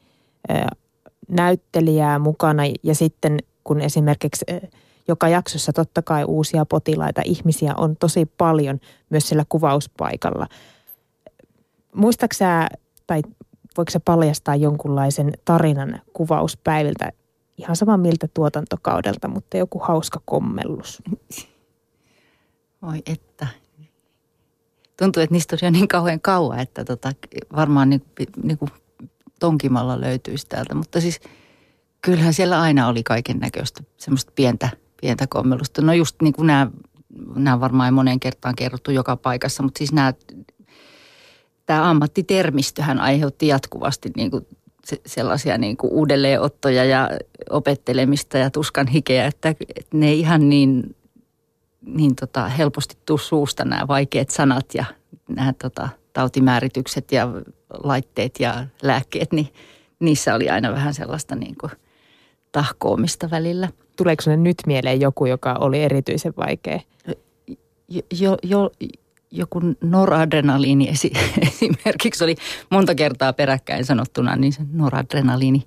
näyttelijää 1.29 2.19
mukana 2.19 2.63
ja 2.83 2.95
sitten 2.95 3.39
kun 3.65 3.81
esimerkiksi 3.81 4.45
joka 5.09 5.29
jaksossa 5.29 5.73
totta 5.73 6.03
kai 6.03 6.25
uusia 6.25 6.65
potilaita, 6.65 7.23
ihmisiä 7.25 7.75
on 7.77 7.97
tosi 7.97 8.27
paljon 8.27 8.81
myös 9.11 9.29
sillä 9.29 9.45
kuvauspaikalla. 9.49 10.47
Muistaaksä 11.95 12.69
tai 13.07 13.23
voiko 13.77 13.91
se 13.91 13.99
paljastaa 13.99 14.57
jonkunlaisen 14.57 15.33
tarinan 15.45 16.01
kuvauspäiviltä, 16.13 17.13
ihan 17.59 17.77
sama 17.77 17.97
miltä 17.97 18.29
tuotantokaudelta, 18.35 19.29
mutta 19.29 19.57
joku 19.57 19.79
hauska 19.79 20.21
kommellus? 20.25 21.03
Voi 22.83 23.03
että. 23.07 23.47
Tuntuu, 24.99 25.23
että 25.23 25.35
niistä 25.35 25.57
on 25.67 25.73
niin 25.73 25.89
kauhean 25.89 26.21
kauan, 26.21 26.59
että 26.59 26.85
tota, 26.85 27.13
varmaan 27.57 27.91
niin, 27.91 28.03
niin 28.43 28.59
kuin 28.59 28.71
tonkimalla 29.41 30.01
löytyisi 30.01 30.47
täältä. 30.47 30.75
Mutta 30.75 31.01
siis 31.01 31.21
kyllähän 32.03 32.35
siellä 32.35 32.61
aina 32.61 32.89
oli 32.89 33.03
kaiken 33.03 33.39
näköistä 33.39 33.83
semmoista 33.97 34.33
pientä– 34.35 34.69
pientä 35.05 35.27
kommelusta. 35.27 35.83
No 35.83 35.93
just 35.93 36.23
niin 36.23 36.33
kuin 36.33 36.47
nämä, 36.47 36.71
nämä 37.35 37.61
varmaan 37.61 37.95
moneen 37.95 38.21
kertaan 38.21 38.57
kerrottu 38.57 38.91
joka 38.91 39.17
paikassa, 39.17 39.63
mutta 39.63 39.79
siis 39.79 39.93
nämä, 39.93 40.15
tämä 41.67 41.91
ammattitermistöhän 41.91 43.01
aiheutti 43.01 43.47
jatkuvasti 43.47 44.11
niin 44.17 44.31
kuin 44.31 44.47
sellaisia 45.07 45.59
niin 45.59 45.77
kuin 45.77 45.93
uudelleenottoja 45.93 46.85
ja 46.85 47.11
opettelemista 47.51 48.39
ja 48.39 48.51
tuskan 48.51 48.87
hikeä, 48.87 49.27
että, 49.27 49.55
ne 49.95 50.09
ei 50.09 50.21
ihan 50.21 50.49
niin, 50.49 50.97
niin 51.87 52.17
tota 52.17 52.49
helposti 52.49 52.99
tuu 53.07 53.19
suusta 53.19 53.65
nämä 53.65 53.89
vaikeat 53.89 54.31
sanat 54.31 54.67
ja 54.75 54.85
nämä 55.29 55.53
tota, 55.53 55.89
tautimääritykset 56.13 57.13
ja 57.13 57.29
laitteet 57.85 58.41
ja 58.41 58.67
lääkkeet, 58.83 59.33
niin 59.33 59.49
niissä 60.01 60.35
oli 60.35 60.49
aina 60.49 60.73
vähän 60.73 60.95
sellaista 60.95 61.35
niin 61.35 61.57
kuin 61.61 61.73
tahkoomista 62.53 63.31
välillä– 63.31 63.69
tuleeko 63.97 64.23
sinulle 64.23 64.43
nyt 64.43 64.57
mieleen 64.67 65.01
joku, 65.01 65.27
joka 65.27 65.57
oli 65.61 65.83
erityisen 65.83 66.33
vaikea? 66.37 66.81
Jo, 67.89 68.03
jo, 68.21 68.37
jo, 68.43 68.71
joku 69.35 69.61
noradrenaliini 69.81 70.89
esi- 70.89 71.13
esimerkiksi 71.49 72.25
oli 72.25 72.35
monta 72.71 72.95
kertaa 72.95 73.33
peräkkäin 73.33 73.85
sanottuna, 73.85 74.37
niin 74.37 74.53
se 74.53 74.63
noradrenaliini. 74.73 75.63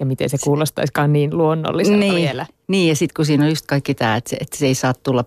Ja 0.00 0.06
miten 0.06 0.30
se 0.30 0.36
kuulostaisikaan 0.44 1.12
niin 1.12 1.38
luonnolliselta 1.38 1.98
niin, 1.98 2.14
vielä. 2.14 2.46
Niin, 2.68 2.88
ja 2.88 2.96
sitten 2.96 3.14
kun 3.16 3.26
siinä 3.26 3.44
on 3.44 3.50
just 3.50 3.66
kaikki 3.66 3.94
tämä, 3.94 4.16
että 4.16 4.30
se, 4.30 4.36
että 4.40 4.56
se 4.56 4.66
ei 4.66 4.74
saa 4.74 4.94
tulla 4.94 5.24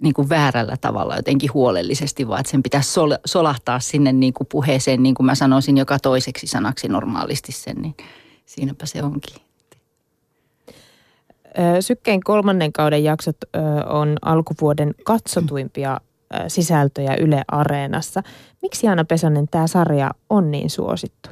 niin 0.00 0.14
kuin 0.14 0.28
väärällä 0.28 0.76
tavalla 0.80 1.16
jotenkin 1.16 1.54
huolellisesti, 1.54 2.28
vaan 2.28 2.40
että 2.40 2.50
sen 2.50 2.62
pitäisi 2.62 2.92
sol- 2.92 3.16
solahtaa 3.24 3.80
sinne 3.80 4.12
niin 4.12 4.32
kuin 4.32 4.46
puheeseen, 4.50 5.02
niin 5.02 5.14
kuin 5.14 5.26
mä 5.26 5.34
sanoisin 5.34 5.78
joka 5.78 5.98
toiseksi 5.98 6.46
sanaksi 6.46 6.88
normaalisti 6.88 7.52
sen, 7.52 7.76
niin 7.76 7.94
siinäpä 8.46 8.86
se 8.86 9.02
onkin. 9.02 9.36
Sykkeen 11.80 12.20
kolmannen 12.20 12.72
kauden 12.72 13.04
jaksot 13.04 13.36
on 13.88 14.16
alkuvuoden 14.22 14.94
katsotuimpia 15.04 16.00
sisältöjä 16.48 17.16
Yle 17.20 17.44
Areenassa. 17.48 18.22
Miksi 18.62 18.86
Jaana 18.86 19.04
Pesonen 19.04 19.48
tämä 19.50 19.66
sarja 19.66 20.10
on 20.30 20.50
niin 20.50 20.70
suosittu? 20.70 21.28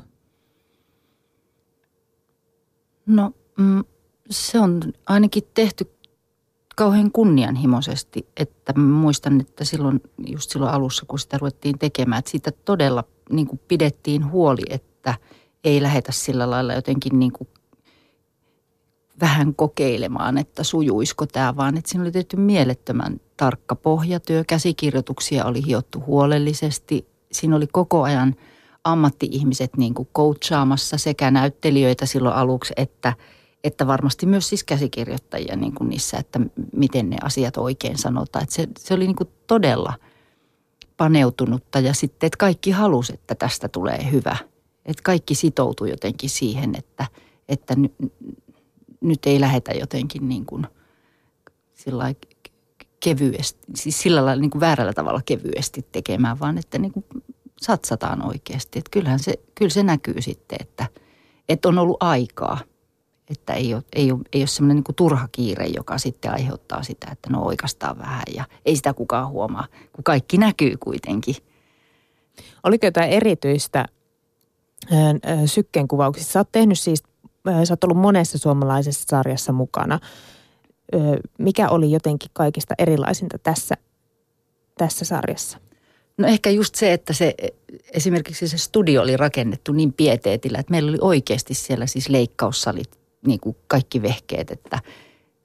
No 3.07 3.33
mm, 3.59 3.85
se 4.31 4.61
on 4.61 4.83
ainakin 5.07 5.43
tehty 5.55 5.91
kauhean 6.77 7.13
kunnianhimoisesti, 7.13 8.29
että 8.37 8.79
muistan, 8.79 9.41
että 9.41 9.65
silloin 9.65 10.01
just 10.27 10.51
silloin 10.51 10.73
alussa, 10.73 11.05
kun 11.09 11.19
sitä 11.19 11.39
ruvettiin 11.39 11.79
tekemään, 11.79 12.19
että 12.19 12.31
siitä 12.31 12.51
todella 12.65 13.05
niin 13.31 13.47
kuin 13.47 13.61
pidettiin 13.69 14.31
huoli, 14.31 14.63
että 14.71 15.15
ei 15.65 15.83
lähetä 15.83 16.13
sillä 16.13 16.51
lailla 16.51 16.73
jotenkin 16.73 17.19
niin 17.19 17.33
kuin 17.33 17.49
vähän 19.21 19.55
kokeilemaan, 19.55 20.39
että 20.39 20.65
sujuisiko 20.65 21.27
tämä, 21.27 21.57
vaan 21.57 21.79
että 21.79 21.91
siinä 21.91 22.03
oli 22.03 22.13
tehty 22.13 22.37
mielettömän 22.37 23.21
tarkka 23.37 23.75
pohjatyö. 23.75 24.45
Käsikirjoituksia 24.47 25.45
oli 25.45 25.67
hiottu 25.67 26.03
huolellisesti. 26.07 27.07
Siinä 27.33 27.57
oli 27.57 27.67
koko 27.67 28.03
ajan 28.03 28.37
ammatti-ihmiset 28.85 29.77
niin 29.77 29.95
kuin 29.95 30.09
coachaamassa 30.17 30.99
sekä 30.99 31.31
näyttelijöitä 31.31 32.07
silloin 32.07 32.35
aluksi, 32.35 32.73
että, 32.77 33.13
että 33.65 33.87
varmasti 33.87 34.27
myös 34.27 34.49
siis 34.49 34.65
käsikirjoittajia 34.65 35.57
niin 35.57 35.75
kuin 35.75 35.89
niissä, 35.89 36.17
että 36.17 36.41
miten 36.77 37.11
ne 37.11 37.17
asiat 37.23 37.57
oikein 37.57 37.99
sanotaan. 37.99 38.43
Että 38.43 38.55
se, 38.55 38.69
se 38.79 38.95
oli 38.95 39.07
niin 39.07 39.17
kuin 39.17 39.29
todella 39.47 39.95
paneutunutta 40.97 41.81
ja 41.81 41.95
sitten, 41.95 42.27
että 42.27 42.37
kaikki 42.37 42.71
halusi, 42.71 43.15
että 43.15 43.35
tästä 43.35 43.69
tulee 43.69 44.11
hyvä. 44.13 44.37
Että 44.87 45.03
kaikki 45.03 45.35
sitoutui 45.35 45.91
jotenkin 45.91 46.31
siihen, 46.31 46.75
että, 46.79 47.07
että 47.49 47.75
nyt 49.03 49.27
ei 49.27 49.41
lähetä 49.41 49.73
jotenkin 49.73 50.29
niin 50.29 50.47
kuin 50.47 50.67
sillä 51.75 52.15
kevyesti, 53.01 53.61
siis 53.77 54.01
sillä 54.01 54.25
lailla 54.25 54.41
niin 54.41 54.51
kuin 54.51 54.61
väärällä 54.61 54.93
tavalla 54.93 55.21
kevyesti 55.27 55.87
tekemään, 55.93 56.41
vaan 56.41 56.59
että 56.59 56.79
niin 56.79 56.93
kuin 56.93 57.05
satsataan 57.61 58.27
oikeasti. 58.27 58.79
Että 58.79 58.91
kyllähän 58.91 59.19
se, 59.19 59.35
kyllä 59.55 59.71
se 59.71 59.83
näkyy 59.83 60.23
sitten, 60.23 60.59
että, 60.61 60.87
että 61.49 61.69
on 61.69 61.79
ollut 61.79 61.97
aikaa, 62.01 62.59
että 63.31 63.53
ei 63.53 63.75
ole, 63.75 63.83
ei 63.93 64.13
ole, 64.13 64.21
ei 64.33 64.41
ole 64.41 64.47
semmoinen 64.47 64.85
niin 64.87 64.97
turha 64.97 65.29
kiire, 65.33 65.67
joka 65.67 65.99
sitten 65.99 66.33
aiheuttaa 66.33 66.83
sitä, 66.83 67.07
että 67.13 67.31
no 67.31 67.43
oikeastaan 67.43 67.99
vähän 67.99 68.23
ja 68.35 68.45
ei 68.65 68.77
sitä 68.77 68.95
kukaan 68.95 69.29
huomaa, 69.29 69.67
kun 69.93 70.05
kaikki 70.05 70.39
näkyy 70.39 70.77
kuitenkin. 70.77 71.37
Oliko 72.65 72.87
jotain 72.87 73.11
erityistä 73.11 73.85
sykkeen 75.47 75.89
kuvauksissa? 75.89 76.33
Sä 76.33 76.41
oot 76.41 76.53
tehnyt 76.53 76.79
siis 76.79 77.03
sä 77.65 77.73
oot 77.73 77.85
ollut 77.85 77.99
monessa 77.99 78.39
suomalaisessa 78.39 79.05
sarjassa 79.09 79.53
mukana. 79.53 80.01
Mikä 81.39 81.69
oli 81.69 81.91
jotenkin 81.91 82.31
kaikista 82.33 82.75
erilaisinta 82.79 83.39
tässä, 83.39 83.75
tässä 84.79 85.05
sarjassa? 85.05 85.59
No 86.19 86.29
ehkä 86.29 86.51
just 86.51 86.75
se, 86.75 86.93
että 86.93 87.13
se 87.13 87.35
esimerkiksi 87.93 88.49
se 88.49 88.59
studio 88.59 89.03
oli 89.03 89.17
rakennettu 89.17 89.73
niin 89.73 89.93
pieteetillä, 89.93 90.59
että 90.59 90.71
meillä 90.71 90.89
oli 90.89 90.99
oikeasti 91.01 91.55
siellä 91.55 91.87
siis 91.87 92.09
leikkaussalit, 92.09 93.01
niin 93.27 93.41
kuin 93.41 93.57
kaikki 93.67 94.03
vehkeet, 94.03 94.51
että 94.51 94.79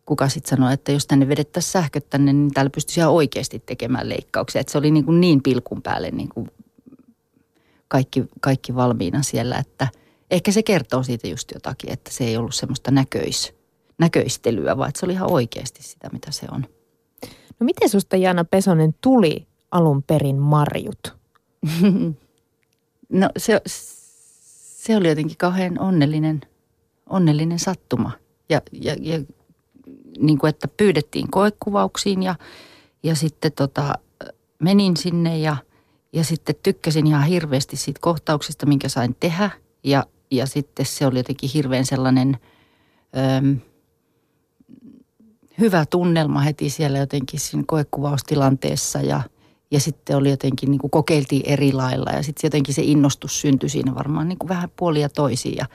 kuka 0.05 0.29
sitten 0.29 0.49
sanoi, 0.49 0.73
että 0.73 0.91
jos 0.91 1.07
tänne 1.07 1.27
vedettäisiin 1.27 1.71
sähköt 1.71 2.09
tänne, 2.09 2.33
niin 2.33 2.51
täällä 2.51 2.69
pystyisi 2.69 2.99
ihan 2.99 3.13
oikeasti 3.13 3.59
tekemään 3.65 4.09
leikkauksia. 4.09 4.61
Että 4.61 4.71
se 4.71 4.77
oli 4.77 4.91
niin, 4.91 5.05
kuin 5.05 5.21
niin 5.21 5.43
pilkun 5.43 5.81
päälle 5.81 6.11
niin 6.11 6.29
kuin 6.29 6.51
kaikki, 7.87 8.23
kaikki 8.41 8.75
valmiina 8.75 9.21
siellä, 9.21 9.57
että– 9.57 9.87
ehkä 10.31 10.51
se 10.51 10.63
kertoo 10.63 11.03
siitä 11.03 11.27
just 11.27 11.51
jotakin, 11.53 11.91
että 11.91 12.11
se 12.11 12.23
ei 12.23 12.37
ollut 12.37 12.55
semmoista 12.55 12.91
näköis, 12.91 13.53
näköistelyä, 13.97 14.77
vaan 14.77 14.89
että 14.89 14.99
se 14.99 15.05
oli 15.05 15.13
ihan 15.13 15.31
oikeasti 15.31 15.83
sitä, 15.83 16.09
mitä 16.13 16.31
se 16.31 16.45
on. 16.51 16.65
No 17.59 17.65
miten 17.65 17.89
susta 17.89 18.17
Jaana 18.17 18.45
Pesonen 18.45 18.95
tuli 19.01 19.47
alun 19.71 20.03
perin 20.03 20.35
Marjut? 20.35 21.17
no 23.09 23.29
se, 23.37 23.61
se 23.65 24.97
oli 24.97 25.09
jotenkin 25.09 25.37
kauhean 25.37 25.79
onnellinen, 25.79 26.41
onnellinen 27.09 27.59
sattuma. 27.59 28.11
Ja, 28.49 28.61
ja, 28.71 28.95
ja 28.99 29.19
niin 30.19 30.37
kuin, 30.37 30.49
että 30.49 30.67
pyydettiin 30.67 31.31
koekuvauksiin 31.31 32.23
ja, 32.23 32.35
ja 33.03 33.15
sitten 33.15 33.51
tota, 33.51 33.93
menin 34.59 34.97
sinne 34.97 35.37
ja, 35.37 35.57
ja 36.13 36.23
sitten 36.23 36.55
tykkäsin 36.63 37.07
ihan 37.07 37.23
hirveästi 37.23 37.77
siitä 37.77 37.99
kohtauksesta, 38.01 38.65
minkä 38.65 38.89
sain 38.89 39.15
tehdä. 39.19 39.49
Ja, 39.83 40.03
ja 40.31 40.45
sitten 40.45 40.85
se 40.85 41.05
oli 41.05 41.19
jotenkin 41.19 41.49
hirveän 41.53 41.85
sellainen 41.85 42.37
öm, 43.37 43.59
hyvä 45.59 45.85
tunnelma 45.85 46.39
heti 46.39 46.69
siellä 46.69 46.97
jotenkin 46.97 47.39
siinä 47.39 47.63
koekuvaustilanteessa 47.67 48.99
ja, 48.99 49.21
ja 49.71 49.79
sitten 49.79 50.17
oli 50.17 50.29
jotenkin 50.29 50.71
niin 50.71 50.79
kuin 50.79 50.91
kokeiltiin 50.91 51.45
eri 51.45 51.73
lailla 51.73 52.11
ja 52.11 52.23
sitten 52.23 52.47
jotenkin 52.47 52.73
se 52.73 52.81
innostus 52.81 53.41
syntyi 53.41 53.69
siinä 53.69 53.95
varmaan 53.95 54.27
niin 54.27 54.39
kuin 54.39 54.49
vähän 54.49 54.69
puolia 54.75 55.09
toisiin 55.09 55.57
ja 55.57 55.65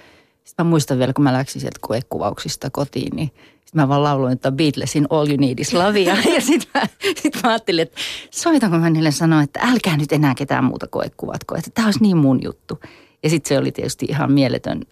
sitten 0.45 0.67
mä 0.67 0.71
muistan 0.71 0.99
vielä, 0.99 1.13
kun 1.13 1.25
mä 1.25 1.33
läksin 1.33 1.61
sieltä 1.61 1.79
koekuvauksista 1.81 2.71
kotiin, 2.71 3.17
niin 3.17 3.29
sitten 3.65 3.83
mä 3.83 3.89
vaan 3.89 4.03
lauloin, 4.03 4.33
että 4.33 4.53
Beatlesin 4.53 5.07
All 5.11 5.29
You 5.29 5.37
Need 5.37 5.59
Is 5.59 5.75
Love. 5.75 6.01
Ja, 6.01 6.17
ja 6.35 6.41
sitten 6.41 6.71
mä, 6.75 6.87
sit 7.23 7.35
mä 7.43 7.51
ajattelin, 7.51 7.83
että 7.83 8.01
soitanko 8.31 8.79
mä 8.79 8.91
niille 8.91 9.11
sanoa, 9.11 9.43
että 9.43 9.61
älkää 9.63 9.97
nyt 9.97 10.13
enää 10.13 10.35
ketään 10.35 10.65
muuta 10.65 10.87
koekuvatko, 10.87 11.57
että 11.57 11.71
tämä 11.75 11.87
olisi 11.87 12.03
niin 12.03 12.17
mun 12.17 12.43
juttu. 12.43 12.79
Ja 13.23 13.31
sitten 13.31 13.49
se 13.49 13.59
oli 13.59 13.73
tietysti 13.73 14.07
ihan 14.09 14.33
mieletön 14.33 14.83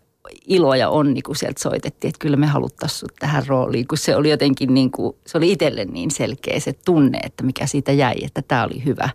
ilo 0.47 0.75
ja 0.75 0.89
onni, 0.89 1.23
kun 1.23 1.37
sieltä 1.37 1.63
soitettiin, 1.63 2.09
että 2.09 2.19
kyllä 2.19 2.37
me 2.37 2.47
haluttaisiin 2.47 2.99
sut 2.99 3.13
tähän 3.19 3.47
rooliin, 3.47 3.89
kun 3.89 3.99
se 3.99 4.17
oli 4.17 4.31
jotenkin 4.31 4.75
niin 4.75 4.91
kuin, 4.91 5.17
se 5.27 5.39
oli 5.39 5.53
itselle 5.53 5.85
niin 5.85 6.11
selkeä 6.11 6.61
se 6.61 6.73
tunne, 6.73 7.19
että 7.19 7.43
mikä 7.43 7.67
siitä 7.67 7.93
jäi, 7.93 8.17
että 8.23 8.43
tämä 8.43 8.65
oli 8.65 8.85
hyvä, 8.85 9.09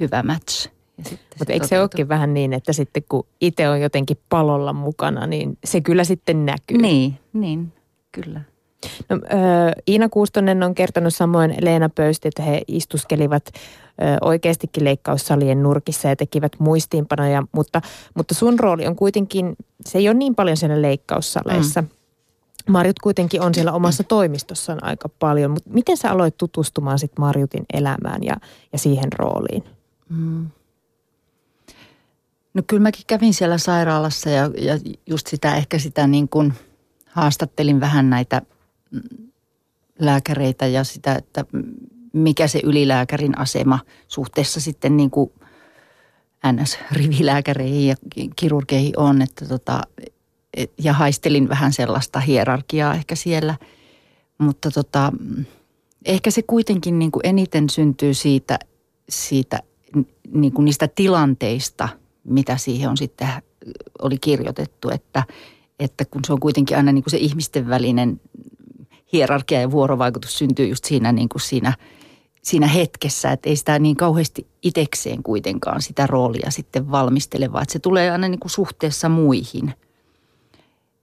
hyvä 0.00 0.22
match. 0.22 0.70
Mutta 1.38 1.52
eikö 1.52 1.66
se 1.66 1.80
olekin 1.80 2.08
vähän 2.08 2.34
niin, 2.34 2.52
että 2.52 2.72
sitten 2.72 3.02
kun 3.08 3.26
itse 3.40 3.68
on 3.68 3.80
jotenkin 3.80 4.18
palolla 4.28 4.72
mukana, 4.72 5.26
niin 5.26 5.58
se 5.64 5.80
kyllä 5.80 6.04
sitten 6.04 6.46
näkyy. 6.46 6.78
Niin, 6.78 7.18
niin, 7.32 7.72
kyllä. 8.12 8.40
No, 9.08 9.16
Iina 9.88 10.08
Kuustonen 10.08 10.62
on 10.62 10.74
kertonut 10.74 11.14
samoin 11.14 11.54
Leena 11.60 11.88
Pöysti, 11.88 12.28
että 12.28 12.42
he 12.42 12.62
istuskelivat 12.68 13.42
äh, 13.54 14.16
oikeastikin 14.20 14.84
leikkaussalien 14.84 15.62
nurkissa 15.62 16.08
ja 16.08 16.16
tekivät 16.16 16.52
muistiinpanoja, 16.58 17.42
mutta, 17.52 17.80
mutta 18.14 18.34
sun 18.34 18.58
rooli 18.58 18.86
on 18.86 18.96
kuitenkin, 18.96 19.56
se 19.86 19.98
ei 19.98 20.08
ole 20.08 20.14
niin 20.14 20.34
paljon 20.34 20.56
siellä 20.56 20.82
leikkaussaleissa. 20.82 21.82
Mm. 21.82 21.88
Marjut 22.68 22.98
kuitenkin 22.98 23.42
on 23.42 23.54
siellä 23.54 23.72
omassa 23.72 24.04
toimistossaan 24.04 24.84
aika 24.84 25.08
paljon, 25.08 25.50
mutta 25.50 25.70
miten 25.70 25.96
sä 25.96 26.10
aloit 26.10 26.36
tutustumaan 26.36 26.98
sitten 26.98 27.20
Marjutin 27.20 27.64
elämään 27.72 28.24
ja, 28.24 28.36
ja 28.72 28.78
siihen 28.78 29.12
rooliin? 29.18 29.64
Mm. 30.08 30.46
No 32.54 32.62
kyllä 32.66 32.82
mäkin 32.82 33.04
kävin 33.06 33.34
siellä 33.34 33.58
sairaalassa 33.58 34.30
ja, 34.30 34.50
ja 34.58 34.78
just 35.06 35.26
sitä 35.26 35.56
ehkä 35.56 35.78
sitä 35.78 36.06
niin 36.06 36.28
kuin 36.28 36.52
haastattelin 37.06 37.80
vähän 37.80 38.10
näitä 38.10 38.42
lääkäreitä 39.98 40.66
ja 40.66 40.84
sitä, 40.84 41.14
että 41.14 41.44
mikä 42.12 42.46
se 42.46 42.60
ylilääkärin 42.64 43.38
asema 43.38 43.78
suhteessa 44.08 44.60
sitten 44.60 44.96
niin 44.96 45.10
kuin 45.10 45.32
NS-rivilääkäreihin 46.52 47.86
ja 47.86 47.94
kirurgeihin 48.36 48.98
on, 48.98 49.22
että 49.22 49.46
tota, 49.46 49.82
ja 50.78 50.92
haistelin 50.92 51.48
vähän 51.48 51.72
sellaista 51.72 52.20
hierarkiaa 52.20 52.94
ehkä 52.94 53.14
siellä, 53.14 53.56
mutta 54.38 54.70
tota, 54.70 55.12
ehkä 56.04 56.30
se 56.30 56.42
kuitenkin 56.42 56.98
niin 56.98 57.10
kuin 57.10 57.26
eniten 57.26 57.70
syntyy 57.70 58.14
siitä, 58.14 58.58
siitä 59.08 59.62
niin 60.34 60.52
kuin 60.52 60.64
niistä 60.64 60.88
tilanteista– 60.88 61.88
mitä 62.24 62.56
siihen 62.56 62.90
on 62.90 62.96
sitten 62.96 63.28
oli 64.02 64.18
kirjoitettu, 64.18 64.90
että, 64.90 65.24
että 65.78 66.04
kun 66.04 66.24
se 66.26 66.32
on 66.32 66.40
kuitenkin 66.40 66.76
aina 66.76 66.92
niin 66.92 67.04
kuin 67.04 67.10
se 67.10 67.16
ihmisten 67.16 67.68
välinen 67.68 68.20
hierarkia 69.12 69.60
ja 69.60 69.70
vuorovaikutus 69.70 70.38
syntyy 70.38 70.68
just 70.68 70.84
siinä, 70.84 71.12
niin 71.12 71.28
kuin 71.28 71.42
siinä, 71.42 71.72
siinä 72.42 72.66
hetkessä, 72.66 73.32
että 73.32 73.48
ei 73.48 73.56
sitä 73.56 73.78
niin 73.78 73.96
kauheasti 73.96 74.46
itekseen 74.62 75.22
kuitenkaan 75.22 75.82
sitä 75.82 76.06
roolia 76.06 76.50
sitten 76.50 76.90
valmistele, 76.90 77.52
vaan 77.52 77.62
että 77.62 77.72
se 77.72 77.78
tulee 77.78 78.10
aina 78.10 78.28
niin 78.28 78.40
kuin 78.40 78.50
suhteessa 78.50 79.08
muihin. 79.08 79.74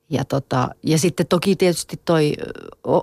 Ja, 0.09 0.25
tota, 0.25 0.69
ja 0.83 0.97
sitten 0.97 1.27
toki 1.27 1.55
tietysti 1.55 2.01
toi 2.05 2.33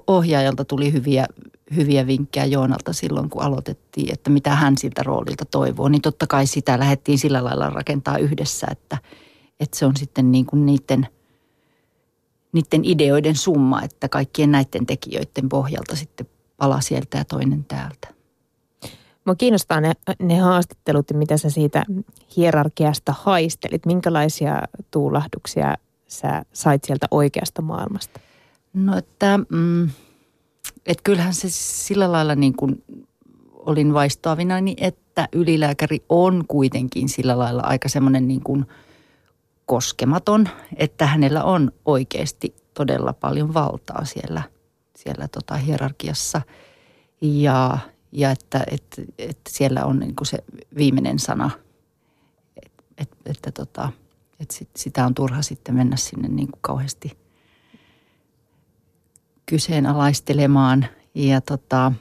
ohjaajalta 0.06 0.64
tuli 0.64 0.92
hyviä 0.92 1.26
hyviä 1.74 2.06
vinkkejä 2.06 2.44
Joonalta 2.44 2.92
silloin, 2.92 3.30
kun 3.30 3.42
aloitettiin, 3.42 4.12
että 4.12 4.30
mitä 4.30 4.50
hän 4.50 4.78
siltä 4.78 5.02
roolilta 5.02 5.44
toivoo. 5.44 5.88
Niin 5.88 6.02
totta 6.02 6.26
kai 6.26 6.46
sitä 6.46 6.78
lähdettiin 6.78 7.18
sillä 7.18 7.44
lailla 7.44 7.70
rakentaa 7.70 8.18
yhdessä, 8.18 8.66
että, 8.70 8.98
että 9.60 9.78
se 9.78 9.86
on 9.86 9.96
sitten 9.96 10.32
niin 10.32 10.46
kuin 10.46 10.66
niiden, 10.66 11.06
niiden 12.52 12.84
ideoiden 12.84 13.36
summa, 13.36 13.82
että 13.82 14.08
kaikkien 14.08 14.50
näiden 14.50 14.86
tekijöiden 14.86 15.48
pohjalta 15.48 15.96
sitten 15.96 16.26
pala 16.56 16.80
sieltä 16.80 17.18
ja 17.18 17.24
toinen 17.24 17.64
täältä. 17.64 18.08
Mua 19.24 19.34
kiinnostaa 19.34 19.80
ne, 19.80 19.92
ne 20.22 20.38
haastattelut 20.38 21.06
mitä 21.12 21.36
sä 21.36 21.50
siitä 21.50 21.84
hierarkiasta 22.36 23.14
haistelit. 23.18 23.86
Minkälaisia 23.86 24.62
tuulahduksia 24.90 25.74
sä 26.06 26.42
sait 26.52 26.84
sieltä 26.84 27.06
oikeasta 27.10 27.62
maailmasta? 27.62 28.20
No 28.72 28.96
että... 28.96 29.38
Mm, 29.48 29.90
että 30.86 31.02
kyllähän 31.04 31.34
se 31.34 31.48
sillä 31.50 32.12
lailla 32.12 32.34
niin 32.34 32.56
kuin 32.56 32.84
olin 33.52 33.94
vaistoavinani, 33.94 34.74
että 34.80 35.28
ylilääkäri 35.32 35.98
on 36.08 36.44
kuitenkin 36.48 37.08
sillä 37.08 37.38
lailla 37.38 37.62
aika 37.62 37.88
semmoinen 37.88 38.28
niin 38.28 38.42
kuin 38.42 38.66
koskematon, 39.66 40.48
että 40.76 41.06
hänellä 41.06 41.44
on 41.44 41.72
oikeasti 41.84 42.56
todella 42.74 43.12
paljon 43.12 43.54
valtaa 43.54 44.04
siellä, 44.04 44.42
siellä 44.96 45.28
tota 45.28 45.54
hierarkiassa. 45.56 46.42
Ja, 47.20 47.78
ja 48.12 48.30
että, 48.30 48.64
että, 48.70 49.02
että 49.18 49.50
siellä 49.50 49.84
on 49.84 49.98
niin 49.98 50.16
kuin 50.16 50.26
se 50.26 50.38
viimeinen 50.76 51.18
sana, 51.18 51.50
että, 52.98 53.16
että, 53.26 53.50
tota, 53.52 53.92
että 54.40 54.54
sit, 54.54 54.68
sitä 54.76 55.06
on 55.06 55.14
turha 55.14 55.42
sitten 55.42 55.74
mennä 55.74 55.96
sinne 55.96 56.28
niin 56.28 56.50
kuin 56.50 56.60
kauheasti– 56.62 57.12
kyseenalaistelemaan 59.46 60.86
ja, 61.14 61.40
tota, 61.40 61.92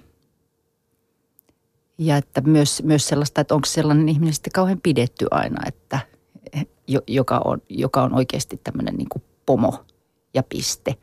ja 1.98 2.18
että 2.18 2.42
myös, 2.42 2.84
myös 2.84 3.08
sellaista, 3.08 3.42
että 3.42 3.56
onko 3.56 3.66
sellainen 3.66 4.10
ihminen 4.10 4.34
sitten 4.34 4.54
kauhean 4.54 4.82
pidetty 4.84 5.28
aina, 5.32 5.68
että 5.68 6.00
joka 7.08 7.42
on, 7.46 7.62
joka 7.70 8.04
on 8.04 8.16
oikeasti 8.16 8.60
tämmöinen 8.64 8.96
niin 8.96 9.24
pomo 9.46 9.86
ja 10.34 10.44
piste. 10.44 10.96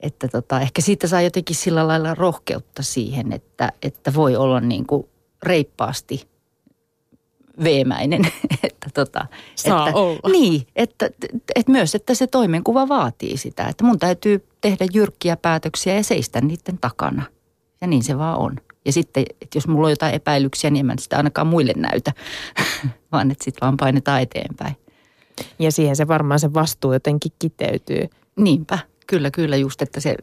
Että 0.00 0.28
tota, 0.28 0.60
ehkä 0.60 0.82
siitä 0.82 1.06
saa 1.06 1.22
jotenkin 1.22 1.56
sillä 1.56 1.88
lailla 1.88 2.14
rohkeutta 2.14 2.82
siihen, 2.82 3.32
että, 3.32 3.72
että 3.82 4.14
voi 4.14 4.36
olla 4.36 4.60
niin 4.60 4.86
kuin 4.86 5.06
reippaasti 5.42 6.28
veemäinen. 7.64 8.24
että 8.62 8.90
tota, 8.94 9.26
Saa 9.54 9.88
että, 9.88 10.00
olla. 10.00 10.28
Niin, 10.32 10.66
että, 10.76 11.10
että 11.54 11.72
myös, 11.72 11.94
että 11.94 12.14
se 12.14 12.26
toimenkuva 12.26 12.88
vaatii 12.88 13.36
sitä. 13.36 13.64
Että 13.64 13.84
mun 13.84 13.98
täytyy 13.98 14.46
tehdä 14.60 14.86
jyrkkiä 14.94 15.36
päätöksiä 15.36 15.94
ja 15.94 16.04
seistä 16.04 16.40
niiden 16.40 16.78
takana. 16.80 17.22
Ja 17.80 17.86
niin 17.86 18.02
se 18.02 18.18
vaan 18.18 18.38
on. 18.38 18.56
Ja 18.84 18.92
sitten, 18.92 19.24
että 19.40 19.58
jos 19.58 19.68
mulla 19.68 19.86
on 19.86 19.92
jotain 19.92 20.14
epäilyksiä, 20.14 20.70
niin 20.70 20.80
en 20.80 20.86
mä 20.86 20.94
sitä 20.98 21.16
ainakaan 21.16 21.46
muille 21.46 21.72
näytä, 21.76 22.12
vaan 23.12 23.30
että 23.30 23.44
sitten 23.44 23.60
vaan 23.60 23.76
painetaan 23.76 24.22
eteenpäin. 24.22 24.76
Ja 25.58 25.72
siihen 25.72 25.96
se 25.96 26.08
varmaan 26.08 26.40
se 26.40 26.54
vastuu 26.54 26.92
jotenkin 26.92 27.32
kiteytyy. 27.38 28.08
Niinpä, 28.36 28.78
kyllä, 29.06 29.30
kyllä 29.30 29.56
just, 29.56 29.82
että 29.82 30.00
se, 30.00 30.16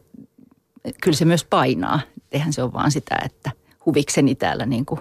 kyllä 1.02 1.16
se 1.16 1.24
myös 1.24 1.44
painaa. 1.44 2.00
Eihän 2.32 2.52
se 2.52 2.62
ole 2.62 2.72
vaan 2.72 2.90
sitä, 2.90 3.18
että 3.24 3.50
huvikseni 3.86 4.34
täällä 4.34 4.66
niin 4.66 4.86
kuin 4.86 5.00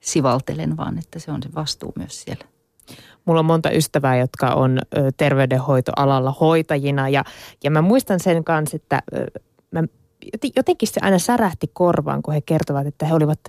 sivaltelen, 0.00 0.76
vaan 0.76 0.98
että 0.98 1.18
se 1.18 1.30
on 1.30 1.42
se 1.42 1.48
vastuu 1.54 1.92
myös 1.96 2.22
siellä. 2.22 2.44
Mulla 3.24 3.40
on 3.40 3.46
monta 3.46 3.70
ystävää, 3.70 4.16
jotka 4.16 4.48
on 4.48 4.80
terveydenhoitoalalla 5.16 6.34
hoitajina 6.40 7.08
ja, 7.08 7.24
ja 7.64 7.70
mä 7.70 7.82
muistan 7.82 8.20
sen 8.20 8.44
kanssa, 8.44 8.76
että 8.76 9.02
mä, 9.70 9.82
jotenkin 10.56 10.88
se 10.88 11.00
aina 11.02 11.18
särähti 11.18 11.70
korvaan, 11.72 12.22
kun 12.22 12.34
he 12.34 12.40
kertovat, 12.40 12.86
että 12.86 13.06
he 13.06 13.14
olivat 13.14 13.40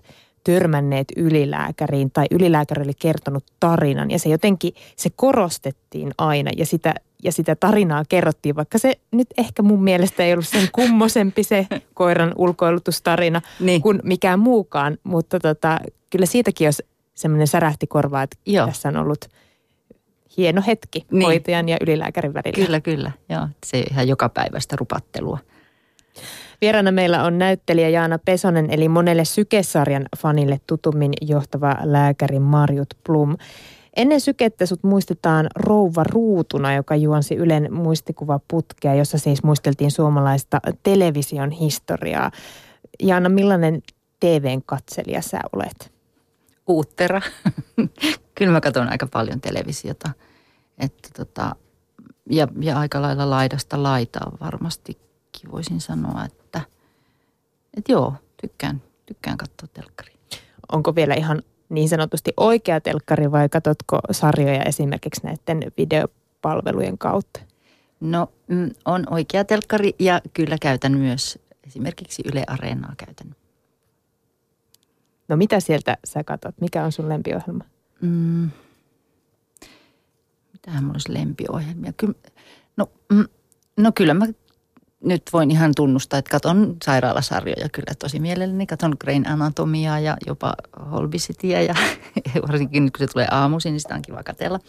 törmänneet 0.43 1.07
ylilääkäriin 1.17 2.11
tai 2.11 2.25
ylilääkäri 2.31 2.83
oli 2.83 2.93
kertonut 2.99 3.43
tarinan 3.59 4.11
ja 4.11 4.19
se 4.19 4.29
jotenkin, 4.29 4.73
se 4.95 5.09
korostettiin 5.15 6.11
aina 6.17 6.51
ja 6.57 6.65
sitä, 6.65 6.93
ja 7.23 7.31
sitä 7.31 7.55
tarinaa 7.55 8.03
kerrottiin, 8.09 8.55
vaikka 8.55 8.77
se 8.77 8.93
nyt 9.11 9.27
ehkä 9.37 9.61
mun 9.61 9.83
mielestä 9.83 10.23
ei 10.23 10.33
ollut 10.33 10.47
sen 10.47 10.67
kummosempi 10.71 11.43
se 11.43 11.67
koiran 11.93 12.33
ulkoilutustarina 12.35 13.41
niin. 13.59 13.81
kuin 13.81 13.99
mikään 14.03 14.39
muukaan, 14.39 14.97
mutta 15.03 15.39
tota, 15.39 15.79
kyllä 16.09 16.25
siitäkin 16.25 16.67
olisi 16.67 16.85
semmoinen 17.15 17.47
särähti 17.47 17.87
korvaa, 17.87 18.23
että 18.23 18.37
Joo. 18.45 18.67
tässä 18.67 18.89
on 18.89 18.97
ollut 18.97 19.25
hieno 20.37 20.63
hetki 20.67 21.05
niin. 21.11 21.25
hoitajan 21.25 21.69
ja 21.69 21.77
ylilääkärin 21.81 22.33
välillä. 22.33 22.65
Kyllä, 22.65 22.81
kyllä. 22.81 23.11
Joo, 23.29 23.47
se 23.65 23.79
ihan 23.79 24.07
joka 24.07 24.29
päivästä 24.29 24.75
rupattelua. 24.75 25.39
Vieraana 26.61 26.91
meillä 26.91 27.23
on 27.23 27.37
näyttelijä 27.37 27.89
Jaana 27.89 28.19
Pesonen, 28.19 28.67
eli 28.71 28.89
monelle 28.89 29.25
sykesarjan 29.25 30.05
fanille 30.17 30.59
tutummin 30.67 31.13
johtava 31.21 31.75
lääkäri 31.83 32.39
Marjut 32.39 32.93
Plum. 33.05 33.35
Ennen 33.95 34.21
sykettä 34.21 34.65
sut 34.65 34.83
muistetaan 34.83 35.47
Rouva 35.55 36.03
Ruutuna, 36.03 36.75
joka 36.75 36.95
juonsi 36.95 37.35
Ylen 37.35 37.73
muistikuvaputkea, 37.73 38.95
jossa 38.95 39.17
siis 39.17 39.43
muisteltiin 39.43 39.91
suomalaista 39.91 40.59
television 40.83 41.51
historiaa. 41.51 42.31
Jaana, 43.03 43.29
millainen 43.29 43.81
TVn 44.19 44.61
katselija 44.65 45.21
sä 45.21 45.39
olet? 45.53 45.91
Uuttera. 46.67 47.21
Kyllä 48.35 48.51
mä 48.51 48.61
katson 48.61 48.89
aika 48.89 49.07
paljon 49.07 49.41
televisiota. 49.41 50.11
Että 50.77 51.09
tota, 51.17 51.55
ja, 52.29 52.47
ja 52.61 52.79
aika 52.79 53.01
lailla 53.01 53.29
laidasta 53.29 53.83
laitaa 53.83 54.31
varmastikin 55.37 55.51
voisin 55.51 55.81
sanoa, 55.81 56.25
että, 56.25 56.61
että 57.77 57.91
joo, 57.91 58.13
tykkään, 58.41 58.81
tykkään 59.05 59.37
katsoa 59.37 59.67
telkkaria. 59.73 60.17
Onko 60.71 60.95
vielä 60.95 61.13
ihan 61.13 61.43
niin 61.69 61.89
sanotusti 61.89 62.33
oikea 62.37 62.81
telkkari 62.81 63.31
vai 63.31 63.49
katsotko 63.49 63.99
sarjoja 64.11 64.63
esimerkiksi 64.63 65.21
näiden 65.23 65.71
videopalvelujen 65.77 66.97
kautta? 66.97 67.39
No 67.99 68.31
mm, 68.47 68.71
on 68.85 69.03
oikea 69.09 69.43
telkkari 69.43 69.95
ja 69.99 70.21
kyllä 70.33 70.57
käytän 70.61 70.97
myös 70.97 71.39
esimerkiksi 71.67 72.23
Yle 72.25 72.43
Areenaa 72.47 72.93
käytän. 72.97 73.35
No 75.27 75.37
mitä 75.37 75.59
sieltä 75.59 75.97
sä 76.05 76.23
katsot? 76.23 76.55
Mikä 76.61 76.83
on 76.83 76.91
sun 76.91 77.09
lempiohjelma? 77.09 77.63
Mm, 78.01 78.49
mitähän 80.53 80.83
mulla 80.83 80.93
olisi 80.93 81.13
lempiohjelmia? 81.13 81.93
Kyllä, 81.93 82.13
no, 82.77 82.89
mm, 83.11 83.25
no 83.77 83.91
kyllä 83.91 84.13
mä 84.13 84.25
nyt 85.03 85.23
voin 85.33 85.51
ihan 85.51 85.71
tunnustaa, 85.75 86.19
että 86.19 86.31
katon 86.31 86.77
sairaalasarjoja 86.85 87.69
kyllä 87.69 87.93
tosi 87.99 88.19
mielelläni. 88.19 88.65
Katon 88.65 88.95
Grain 88.99 89.27
Anatomiaa 89.27 89.99
ja 89.99 90.17
jopa 90.27 90.53
Holbisitia 90.91 91.61
ja 91.61 91.75
varsinkin 92.47 92.85
nyt 92.85 92.97
kun 92.97 93.07
se 93.07 93.11
tulee 93.13 93.27
aamuisin, 93.31 93.71
niin 93.71 93.81
sitä 93.81 93.95
on 93.95 94.01
kiva 94.01 94.23
katella. 94.23 94.59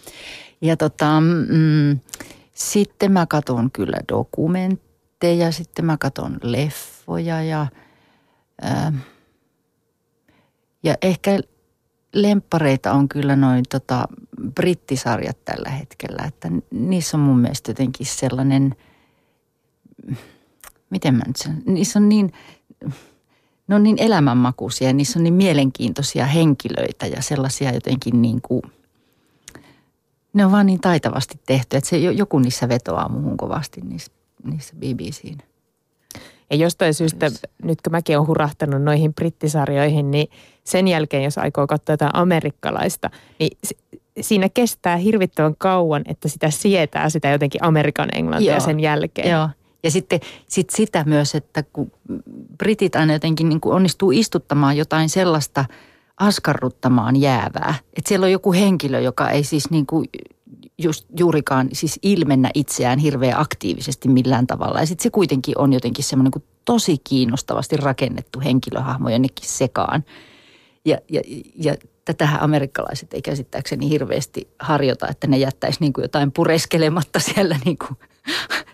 Ja 0.60 0.76
tota, 0.76 1.20
mm, 1.20 2.00
sitten 2.54 3.12
mä 3.12 3.26
katon 3.26 3.70
kyllä 3.70 3.98
dokumentteja, 4.08 5.52
sitten 5.52 5.84
mä 5.84 5.96
katon 5.96 6.38
leffoja 6.42 7.42
ja, 7.42 7.66
ää, 8.62 8.92
ja 10.82 10.94
ehkä 11.02 11.38
lemppareita 12.14 12.92
on 12.92 13.08
kyllä 13.08 13.36
noin 13.36 13.64
tota, 13.68 14.08
brittisarjat 14.54 15.44
tällä 15.44 15.70
hetkellä, 15.70 16.22
että 16.26 16.48
niissä 16.70 17.16
on 17.16 17.20
mun 17.20 17.38
mielestä 17.38 17.70
jotenkin 17.70 18.06
sellainen, 18.06 18.76
miten 20.90 21.14
mä 21.14 21.22
nyt 21.26 21.36
sen, 21.36 21.62
niissä 21.66 21.98
on 21.98 22.08
niin, 22.08 22.32
ne 23.68 23.74
on 23.74 23.82
niin 23.82 23.96
elämänmakuisia, 23.98 24.92
niissä 24.92 25.18
on 25.18 25.24
niin 25.24 25.34
mielenkiintoisia 25.34 26.26
henkilöitä 26.26 27.06
ja 27.06 27.22
sellaisia 27.22 27.74
jotenkin 27.74 28.22
niin 28.22 28.40
kuin, 28.42 28.62
ne 30.32 30.44
on 30.44 30.52
vaan 30.52 30.66
niin 30.66 30.80
taitavasti 30.80 31.40
tehty, 31.46 31.76
että 31.76 31.90
se 31.90 31.98
joku 31.98 32.38
niissä 32.38 32.68
vetoaa 32.68 33.08
muuhun 33.08 33.36
kovasti 33.36 33.80
niissä, 33.80 34.12
niissä 34.44 34.74
BBCin. 34.76 35.38
Ja 36.50 36.56
jostain 36.56 36.94
syystä, 36.94 37.30
nyt 37.62 37.82
kun 37.82 37.92
mäkin 37.92 38.16
olen 38.16 38.28
hurahtanut 38.28 38.82
noihin 38.82 39.14
brittisarjoihin, 39.14 40.10
niin 40.10 40.28
sen 40.64 40.88
jälkeen, 40.88 41.24
jos 41.24 41.38
aikoo 41.38 41.66
katsoa 41.66 41.92
jotain 41.92 42.14
amerikkalaista, 42.14 43.10
niin 43.38 43.58
siinä 44.20 44.48
kestää 44.48 44.96
hirvittävän 44.96 45.54
kauan, 45.58 46.02
että 46.06 46.28
sitä 46.28 46.50
sietää 46.50 47.10
sitä 47.10 47.28
jotenkin 47.28 47.64
Amerikan 47.64 48.08
englantia 48.14 48.52
Joo. 48.52 48.60
sen 48.60 48.80
jälkeen. 48.80 49.30
Joo. 49.30 49.48
Ja 49.82 49.90
sitten 49.90 50.20
sit 50.48 50.70
sitä 50.70 51.04
myös, 51.04 51.34
että 51.34 51.62
kun 51.62 51.92
britit 52.58 52.96
aina 52.96 53.12
jotenkin 53.12 53.48
niin 53.48 53.60
kuin 53.60 53.74
onnistuu 53.74 54.10
istuttamaan 54.10 54.76
jotain 54.76 55.08
sellaista 55.08 55.64
askarruttamaan 56.20 57.16
jäävää. 57.16 57.74
Että 57.96 58.08
siellä 58.08 58.24
on 58.24 58.32
joku 58.32 58.52
henkilö, 58.52 59.00
joka 59.00 59.30
ei 59.30 59.44
siis 59.44 59.70
niin 59.70 59.86
kuin 59.86 60.08
just 60.78 61.06
juurikaan 61.18 61.68
siis 61.72 61.98
ilmennä 62.02 62.50
itseään 62.54 62.98
hirveän 62.98 63.40
aktiivisesti 63.40 64.08
millään 64.08 64.46
tavalla. 64.46 64.80
Ja 64.80 64.86
sitten 64.86 65.02
se 65.02 65.10
kuitenkin 65.10 65.58
on 65.58 65.72
jotenkin 65.72 66.04
semmoinen 66.04 66.30
kuin 66.30 66.44
tosi 66.64 66.96
kiinnostavasti 67.04 67.76
rakennettu 67.76 68.40
henkilöhahmo 68.40 69.08
jonnekin 69.08 69.48
sekaan. 69.48 70.04
Ja, 70.84 70.98
ja, 71.10 71.20
ja 71.54 71.74
tätähän 72.14 72.42
amerikkalaiset 72.42 73.14
ei 73.14 73.22
käsittääkseni 73.22 73.90
hirveästi 73.90 74.48
harjoita, 74.58 75.08
että 75.08 75.26
ne 75.26 75.38
jättäisi 75.38 75.80
niin 75.80 75.92
kuin 75.92 76.02
jotain 76.02 76.32
pureskelematta 76.32 77.18
siellä 77.20 77.56
niin 77.64 77.78
kuin 77.78 77.98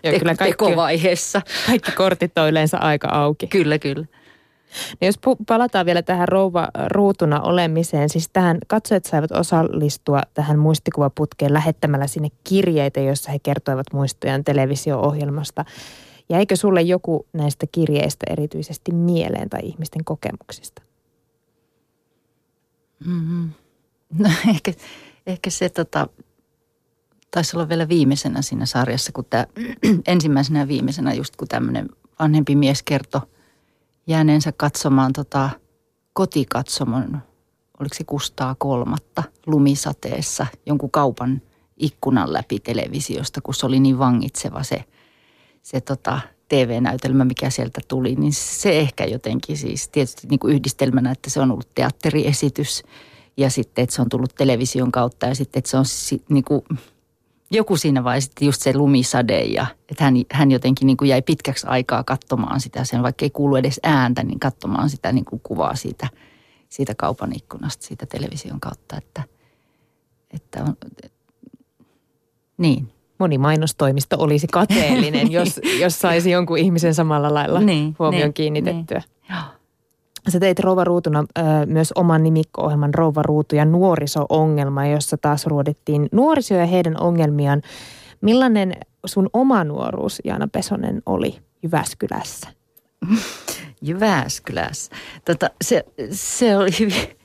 te- 0.01 0.19
kyllä 0.19 0.35
kaikki, 0.35 0.51
tekovaiheessa. 0.51 1.41
Kaikki 1.67 1.91
kortit 1.91 2.37
on 2.37 2.49
yleensä 2.49 2.77
aika 2.77 3.07
auki. 3.07 3.47
Kyllä, 3.47 3.79
kyllä. 3.79 4.05
No 5.01 5.05
jos 5.05 5.15
palataan 5.47 5.85
vielä 5.85 6.01
tähän 6.01 6.27
rouva 6.27 6.67
ruutuna 6.87 7.41
olemiseen, 7.41 8.09
siis 8.09 8.29
tähän 8.33 8.57
katsojat 8.67 9.05
saivat 9.05 9.31
osallistua 9.31 10.21
tähän 10.33 10.59
muistikuvaputkeen 10.59 11.53
lähettämällä 11.53 12.07
sinne 12.07 12.29
kirjeitä, 12.43 12.99
joissa 12.99 13.31
he 13.31 13.39
kertoivat 13.39 13.87
muistojaan 13.93 14.43
televisio-ohjelmasta. 14.43 15.65
Jäikö 16.29 16.55
sulle 16.55 16.81
joku 16.81 17.27
näistä 17.33 17.65
kirjeistä 17.71 18.25
erityisesti 18.29 18.91
mieleen 18.91 19.49
tai 19.49 19.59
ihmisten 19.63 20.03
kokemuksista? 20.05 20.84
Mm-hmm. 23.05 23.49
No 24.19 24.29
ehkä, 24.49 24.73
ehkä 25.27 25.49
se 25.49 25.69
tota, 25.69 26.07
taisi 27.31 27.57
olla 27.57 27.69
vielä 27.69 27.87
viimeisenä 27.87 28.41
siinä 28.41 28.65
sarjassa, 28.65 29.11
kun 29.11 29.25
tämä 29.29 29.45
ensimmäisenä 30.07 30.59
ja 30.59 30.67
viimeisenä 30.67 31.13
just 31.13 31.35
kun 31.35 31.47
tämmöinen 31.47 31.89
vanhempi 32.19 32.55
mies 32.55 32.83
kertoi 32.83 33.21
jääneensä 34.07 34.51
katsomaan 34.57 35.13
tota 35.13 35.49
kotikatsomon, 36.13 37.21
oliko 37.79 37.95
se 37.95 38.03
Kustaa 38.03 38.55
kolmatta, 38.57 39.23
lumisateessa 39.45 40.47
jonkun 40.65 40.91
kaupan 40.91 41.41
ikkunan 41.77 42.33
läpi 42.33 42.59
televisiosta, 42.59 43.41
kun 43.41 43.53
se 43.53 43.65
oli 43.65 43.79
niin 43.79 43.99
vangitseva 43.99 44.63
se, 44.63 44.83
se 45.63 45.81
tota, 45.81 46.19
TV-näytelmä, 46.49 47.25
mikä 47.25 47.49
sieltä 47.49 47.81
tuli, 47.87 48.15
niin 48.15 48.33
se 48.33 48.79
ehkä 48.79 49.05
jotenkin 49.05 49.57
siis 49.57 49.89
tietysti 49.89 50.27
niin 50.27 50.39
kuin 50.39 50.55
yhdistelmänä, 50.55 51.11
että 51.11 51.29
se 51.29 51.39
on 51.39 51.51
ollut 51.51 51.69
teatteriesitys 51.75 52.83
ja 53.37 53.49
sitten, 53.49 53.83
että 53.83 53.95
se 53.95 54.01
on 54.01 54.09
tullut 54.09 54.35
television 54.35 54.91
kautta 54.91 55.25
ja 55.25 55.35
sitten, 55.35 55.59
että 55.59 55.69
se 55.69 55.77
on 55.77 55.85
niin 56.29 56.43
kuin, 56.43 56.61
joku 57.51 57.77
siinä 57.77 58.03
vaiheessa 58.03 58.31
just 58.41 58.61
se 58.61 58.77
lumisade 58.77 59.39
ja 59.39 59.65
että 59.89 60.03
hän, 60.03 60.13
hän 60.31 60.51
jotenkin 60.51 60.85
niin 60.85 60.97
kuin 60.97 61.09
jäi 61.09 61.21
pitkäksi 61.21 61.67
aikaa 61.67 62.03
katsomaan 62.03 62.61
sitä, 62.61 62.83
sen 62.83 63.03
vaikka 63.03 63.25
ei 63.25 63.29
kuulu 63.29 63.55
edes 63.55 63.79
ääntä, 63.83 64.23
niin 64.23 64.39
katsomaan 64.39 64.89
sitä 64.89 65.11
niin 65.11 65.25
kuin 65.25 65.41
kuvaa 65.43 65.75
siitä, 65.75 66.07
siitä 66.69 66.95
kaupan 66.95 67.35
ikkunasta, 67.35 67.85
siitä 67.85 68.05
television 68.05 68.59
kautta, 68.59 68.97
että, 68.97 69.23
että 70.33 70.63
on, 70.63 70.77
niin 72.57 72.94
moni 73.17 73.37
mainostoimisto 73.37 74.15
olisi 74.19 74.47
kateellinen, 74.47 75.31
jos, 75.37 75.61
jos 75.79 75.99
saisi 75.99 76.31
jonkun 76.31 76.57
ihmisen 76.57 76.93
samalla 76.93 77.33
lailla 77.33 77.59
niin, 77.59 77.95
huomion 77.99 78.21
niin, 78.21 78.33
kiinnitettyä. 78.33 79.01
Niin. 79.29 79.37
Sä 80.29 80.39
teit 80.39 80.59
Rouva 80.59 80.83
Ruutuna 80.83 81.25
ö, 81.37 81.41
myös 81.65 81.91
oman 81.91 82.23
nimikko-ohjelman 82.23 82.93
Rouva 82.93 83.23
Ruutu 83.23 83.55
ja 83.55 83.65
nuoriso-ongelma, 83.65 84.87
jossa 84.87 85.17
taas 85.17 85.45
ruodittiin 85.45 86.09
nuoriso 86.11 86.53
ja 86.53 86.65
heidän 86.65 87.01
ongelmiaan. 87.01 87.61
Millainen 88.21 88.73
sun 89.05 89.29
oma 89.33 89.63
nuoruus, 89.63 90.21
Jaana 90.23 90.47
Pesonen, 90.47 91.01
oli 91.05 91.37
Jyväskylässä? 91.63 92.47
Jyväskylässä. 93.87 94.91
Tota, 95.25 95.49
se, 95.63 95.85
se 96.11 96.57
oli 96.57 96.69
hyvin, 96.79 97.17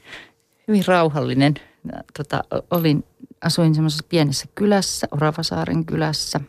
hyvin 0.69 0.85
rauhallinen. 0.87 1.55
Tota, 2.19 2.45
olin 2.71 3.05
asuin 3.45 3.75
semmoisessa 3.75 4.07
pienessä 4.09 4.47
kylässä, 4.55 5.09
Oravasaaren 5.11 5.87
kylässä. 5.87 6.41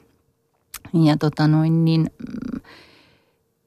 Ja 1.06 1.18
tota 1.18 1.48
noin 1.48 1.86
niin, 1.86 2.10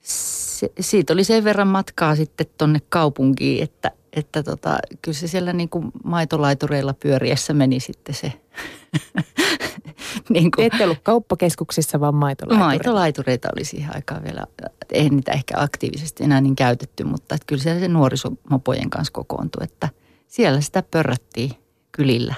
se, 0.00 0.72
siitä 0.80 1.12
oli 1.12 1.24
sen 1.24 1.44
verran 1.44 1.68
matkaa 1.68 2.16
sitten 2.16 2.46
tonne 2.58 2.80
kaupunkiin, 2.88 3.64
että, 3.64 3.90
että 4.12 4.42
tota, 4.42 4.78
kyllä 5.02 5.18
se 5.18 5.28
siellä 5.28 5.52
niin 5.52 5.68
kuin 5.68 5.92
maitolaitureilla 6.04 6.94
pyöriessä 6.94 7.54
meni 7.54 7.80
sitten 7.80 8.14
se. 8.14 8.32
niin 10.28 10.50
kuin. 10.50 10.66
Ette 10.66 10.84
ollut 10.84 10.98
kauppakeskuksissa, 11.02 12.00
vaan 12.00 12.14
maitolaitureita. 12.14 12.66
Maitolaitureita 12.66 13.48
oli 13.56 13.64
siihen 13.64 13.94
aikaan 13.94 14.24
vielä, 14.24 14.46
ei 14.92 15.10
niitä 15.10 15.32
ehkä 15.32 15.54
aktiivisesti 15.56 16.24
enää 16.24 16.40
niin 16.40 16.56
käytetty, 16.56 17.04
mutta 17.04 17.34
että 17.34 17.46
kyllä 17.46 17.62
siellä 17.62 17.80
se 17.80 17.88
nuorisomopojen 17.88 18.90
kanssa 18.90 19.12
kokoontui, 19.12 19.64
että 19.64 19.88
siellä 20.28 20.60
sitä 20.60 20.82
pörrättiin 20.82 21.50
kylillä. 21.92 22.34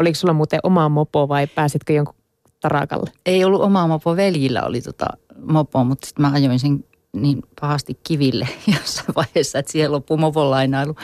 Oliko 0.00 0.14
sulla 0.14 0.34
muuten 0.34 0.60
oma 0.62 0.88
mopo 0.88 1.28
vai 1.28 1.46
pääsitkö 1.46 1.92
jonkun 1.92 2.14
tarakalle? 2.60 3.12
Ei 3.26 3.44
ollut 3.44 3.62
omaa 3.62 3.88
mopo, 3.88 4.16
veljillä 4.16 4.62
oli 4.62 4.80
tota 4.80 5.06
mopo, 5.42 5.84
mutta 5.84 6.06
sitten 6.06 6.26
mä 6.26 6.32
ajoin 6.32 6.58
sen 6.58 6.84
niin 7.12 7.42
pahasti 7.60 8.00
kiville 8.08 8.48
jossain 8.74 9.14
vaiheessa, 9.16 9.58
että 9.58 9.72
siihen 9.72 9.92
loppui 9.92 10.16
mopon 10.16 10.50
lainailu. 10.50 10.94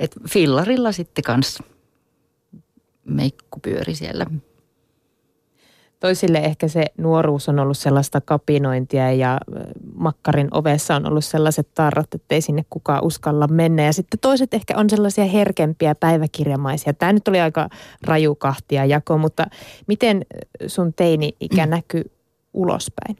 Et 0.00 0.16
fillarilla 0.28 0.92
sitten 0.92 1.24
kanssa 1.24 1.64
meikku 3.04 3.60
pyöri 3.60 3.94
siellä. 3.94 4.26
Toisille 6.00 6.38
ehkä 6.38 6.68
se 6.68 6.84
nuoruus 6.98 7.48
on 7.48 7.58
ollut 7.58 7.78
sellaista 7.78 8.20
kapinointia 8.20 9.12
ja 9.12 9.40
makkarin 9.94 10.48
ovessa 10.50 10.96
on 10.96 11.08
ollut 11.08 11.24
sellaiset 11.24 11.68
tarrat, 11.74 12.14
että 12.14 12.34
ei 12.34 12.40
sinne 12.40 12.64
kukaan 12.70 13.04
uskalla 13.04 13.46
mennä. 13.46 13.82
Ja 13.84 13.92
sitten 13.92 14.20
toiset 14.20 14.54
ehkä 14.54 14.74
on 14.76 14.90
sellaisia 14.90 15.24
herkempiä 15.24 15.94
päiväkirjamaisia. 15.94 16.94
Tämä 16.94 17.12
nyt 17.12 17.28
oli 17.28 17.40
aika 17.40 17.68
raju 18.02 18.34
kahtia 18.34 18.84
jako, 18.84 19.18
mutta 19.18 19.46
miten 19.86 20.26
sun 20.66 20.94
teini-ikä 20.94 21.66
näkyy 21.76 22.10
ulospäin? 22.54 23.16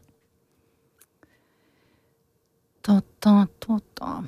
Tota, 2.86 3.46
tota. 3.66 4.22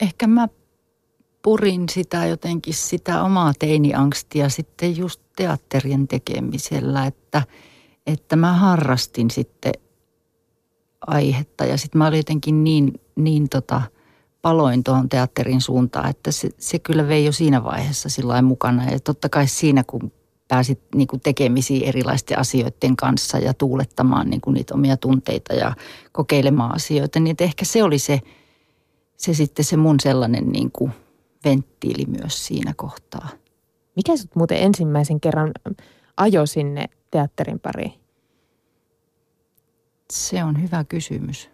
Ehkä 0.00 0.26
mä 0.26 0.48
purin 1.42 1.88
sitä 1.88 2.26
jotenkin 2.26 2.74
sitä 2.74 3.22
omaa 3.22 3.52
teiniangstia 3.58 4.48
sitten 4.48 4.96
just 4.96 5.27
teatterien 5.38 6.08
tekemisellä, 6.08 7.06
että, 7.06 7.42
että 8.06 8.36
mä 8.36 8.52
harrastin 8.52 9.30
sitten 9.30 9.72
aihetta 11.06 11.64
ja 11.64 11.76
sitten 11.76 11.98
mä 11.98 12.06
olin 12.06 12.16
jotenkin 12.16 12.64
niin, 12.64 13.00
niin 13.16 13.48
tota, 13.48 13.82
paloin 14.42 14.84
tuohon 14.84 15.08
teatterin 15.08 15.60
suuntaan, 15.60 16.10
että 16.10 16.32
se, 16.32 16.48
se 16.58 16.78
kyllä 16.78 17.08
vei 17.08 17.24
jo 17.24 17.32
siinä 17.32 17.64
vaiheessa 17.64 18.08
sillä 18.08 18.42
mukana 18.42 18.90
ja 18.90 19.00
totta 19.00 19.28
kai 19.28 19.46
siinä 19.46 19.84
kun 19.86 20.12
pääsit 20.48 20.80
niin 20.94 21.08
kuin 21.08 21.20
tekemisiin 21.20 21.84
erilaisten 21.84 22.38
asioiden 22.38 22.96
kanssa 22.96 23.38
ja 23.38 23.54
tuulettamaan 23.54 24.30
niin 24.30 24.40
kuin 24.40 24.54
niitä 24.54 24.74
omia 24.74 24.96
tunteita 24.96 25.54
ja 25.54 25.74
kokeilemaan 26.12 26.74
asioita, 26.74 27.20
niin 27.20 27.36
ehkä 27.40 27.64
se 27.64 27.82
oli 27.82 27.98
se, 27.98 28.20
se 29.16 29.34
sitten 29.34 29.64
se 29.64 29.76
mun 29.76 30.00
sellainen 30.00 30.48
niin 30.48 30.70
kuin– 30.72 30.92
venttiili 31.44 32.04
myös 32.06 32.46
siinä 32.46 32.74
kohtaa. 32.76 33.28
Mikä 33.98 34.16
sut 34.16 34.36
muuten 34.36 34.58
ensimmäisen 34.58 35.20
kerran 35.20 35.52
ajo 36.16 36.46
sinne 36.46 36.84
teatterin 37.10 37.60
pariin? 37.60 37.92
Se 40.12 40.44
on 40.44 40.62
hyvä 40.62 40.84
kysymys. 40.84 41.50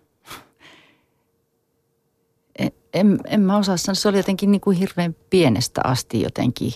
En, 2.58 2.70
en, 2.94 3.18
en 3.24 3.40
mä 3.40 3.56
osaa 3.56 3.76
sanoa, 3.76 3.94
se 3.94 4.08
oli 4.08 4.16
jotenkin 4.16 4.50
niin 4.50 4.60
kuin 4.60 4.76
hirveän 4.76 5.16
pienestä 5.30 5.80
asti 5.84 6.22
jotenkin 6.22 6.72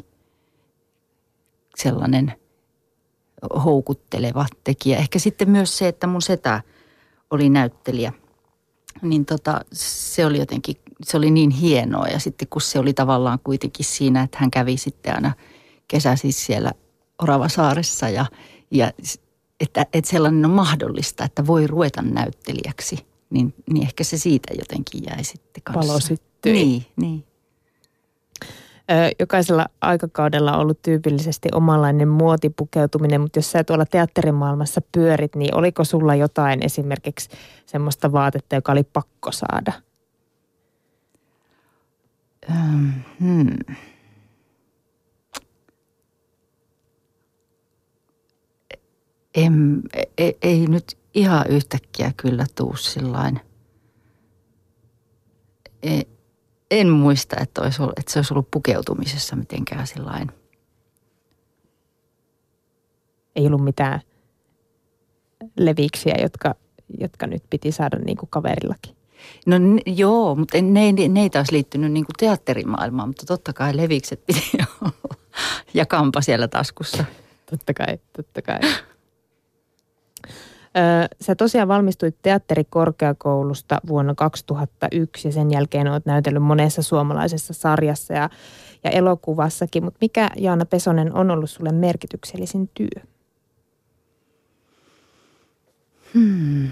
sellainen 1.76 2.32
houkutteleva 3.64 4.46
tekijä. 4.64 4.98
Ehkä 4.98 5.18
sitten 5.18 5.50
myös 5.50 5.78
se, 5.78 5.88
että 5.88 6.06
mun 6.06 6.22
setä 6.22 6.62
oli 7.30 7.48
näyttelijä– 7.48 8.12
niin 9.02 9.24
tota, 9.24 9.60
se 9.72 10.26
oli 10.26 10.38
jotenkin, 10.38 10.76
se 11.02 11.16
oli 11.16 11.30
niin 11.30 11.50
hienoa. 11.50 12.08
Ja 12.08 12.18
sitten 12.18 12.48
kun 12.48 12.62
se 12.62 12.78
oli 12.78 12.92
tavallaan 12.94 13.38
kuitenkin 13.44 13.84
siinä, 13.84 14.22
että 14.22 14.38
hän 14.40 14.50
kävi 14.50 14.76
sitten 14.76 15.14
aina 15.14 15.32
kesäsis 15.88 16.46
siellä 16.46 16.72
Oravasaaressa 17.22 18.08
ja, 18.08 18.26
ja 18.70 18.90
että, 19.60 19.86
että 19.92 20.10
sellainen 20.10 20.44
on 20.44 20.50
mahdollista, 20.50 21.24
että 21.24 21.46
voi 21.46 21.66
ruveta 21.66 22.02
näyttelijäksi, 22.02 23.06
niin, 23.30 23.54
niin 23.72 23.82
ehkä 23.82 24.04
se 24.04 24.18
siitä 24.18 24.54
jotenkin 24.58 25.02
jäi 25.10 25.24
sitten 25.24 25.62
kanssa. 25.62 25.88
Palo 25.88 26.00
syttyi. 26.00 26.52
Niin, 26.52 26.86
niin 26.96 27.24
jokaisella 29.20 29.66
aikakaudella 29.80 30.52
on 30.52 30.60
ollut 30.60 30.82
tyypillisesti 30.82 31.48
omanlainen 31.52 32.08
muotipukeutuminen, 32.08 33.20
mutta 33.20 33.38
jos 33.38 33.52
sä 33.52 33.64
tuolla 33.64 33.86
teatterimaailmassa 33.86 34.80
pyörit, 34.92 35.36
niin 35.36 35.54
oliko 35.54 35.84
sulla 35.84 36.14
jotain 36.14 36.64
esimerkiksi 36.64 37.28
semmoista 37.66 38.12
vaatetta, 38.12 38.54
joka 38.54 38.72
oli 38.72 38.84
pakko 38.84 39.32
saada? 39.32 39.72
hmm. 43.20 43.76
En, 49.34 49.82
ei, 50.18 50.38
ei 50.42 50.66
nyt 50.66 50.98
ihan 51.14 51.46
yhtäkkiä 51.48 52.12
kyllä 52.16 52.46
tuu 52.54 52.76
sillain. 52.76 53.40
Ei, 55.82 56.08
en 56.70 56.88
muista, 56.88 57.36
että, 57.40 57.62
olisi 57.62 57.82
ollut, 57.82 57.98
että 57.98 58.12
se 58.12 58.18
olisi 58.18 58.34
ollut 58.34 58.50
pukeutumisessa 58.50 59.36
mitenkään 59.36 59.86
sillain. 59.86 60.30
Ei 63.36 63.46
ollut 63.46 63.64
mitään 63.64 64.00
leviksiä, 65.58 66.14
jotka, 66.22 66.54
jotka 67.00 67.26
nyt 67.26 67.42
piti 67.50 67.72
saada 67.72 67.98
niin 67.98 68.16
kuin 68.16 68.30
kaverillakin. 68.30 68.96
No 69.46 69.56
joo, 69.86 70.34
mutta 70.34 70.62
ne, 70.62 70.92
ne, 70.92 71.08
ne 71.08 71.20
ei 71.20 71.30
taas 71.30 71.50
liittynyt 71.50 71.92
niin 71.92 72.04
kuin 72.04 72.14
teatterimaailmaan, 72.18 73.08
mutta 73.08 73.26
totta 73.26 73.52
kai 73.52 73.76
levikset 73.76 74.26
piti 74.26 74.50
olla. 74.82 75.16
Ja 75.74 75.86
kampa 75.86 76.20
siellä 76.20 76.48
taskussa. 76.48 77.04
Totta 77.50 77.74
kai, 77.74 77.98
totta 78.16 78.42
kai. 78.42 78.60
Sä 81.20 81.34
tosiaan 81.34 81.68
valmistuit 81.68 82.16
teatterikorkeakoulusta 82.22 83.80
vuonna 83.88 84.14
2001 84.14 85.28
ja 85.28 85.32
sen 85.32 85.50
jälkeen 85.50 85.88
olet 85.88 86.06
näytellyt 86.06 86.42
monessa 86.42 86.82
suomalaisessa 86.82 87.54
sarjassa 87.54 88.14
ja, 88.14 88.30
ja 88.84 88.90
elokuvassakin. 88.90 89.84
Mutta 89.84 89.98
mikä, 90.00 90.30
Jaana 90.36 90.64
Pesonen, 90.64 91.14
on 91.14 91.30
ollut 91.30 91.50
sulle 91.50 91.72
merkityksellisin 91.72 92.70
työ? 92.74 93.02
Hmm. 96.14 96.68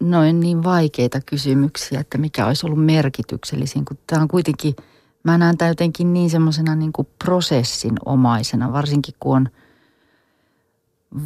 Noin 0.00 0.40
niin 0.40 0.64
vaikeita 0.64 1.20
kysymyksiä, 1.26 2.00
että 2.00 2.18
mikä 2.18 2.46
olisi 2.46 2.66
ollut 2.66 2.84
merkityksellisin, 2.84 3.84
kun 3.84 3.98
tämä 4.06 4.22
on 4.22 4.28
kuitenkin– 4.28 4.74
mä 5.24 5.38
näen 5.38 5.58
tämä 5.58 5.68
jotenkin 5.68 6.12
niin 6.12 6.30
semmoisena 6.30 6.74
niin 6.76 6.92
prosessin 7.24 7.94
omaisena, 8.06 8.72
varsinkin 8.72 9.14
kun 9.20 9.36
on 9.36 9.48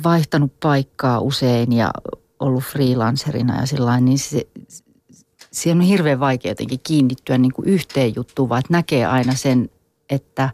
vaihtanut 0.05 0.61
paikkaa 0.61 1.21
usein 1.21 1.73
ja 1.73 1.91
ollut 2.41 2.65
freelancerina 2.65 3.61
ja 3.61 3.67
sillä 3.67 4.01
niin 4.01 4.19
se, 4.19 4.47
siihen 5.53 5.79
on 5.79 5.85
hirveän 5.85 6.21
vaikea 6.21 6.51
jotenkin 6.51 6.81
kiinnittyä 6.83 7.39
niin 7.39 7.53
kuin 7.53 7.69
yhteen 7.69 8.13
juttuun, 8.17 8.49
vaan 8.49 8.59
että 8.59 8.73
näkee 8.73 9.07
aina 9.07 9.35
sen, 9.35 9.71
että 10.11 10.51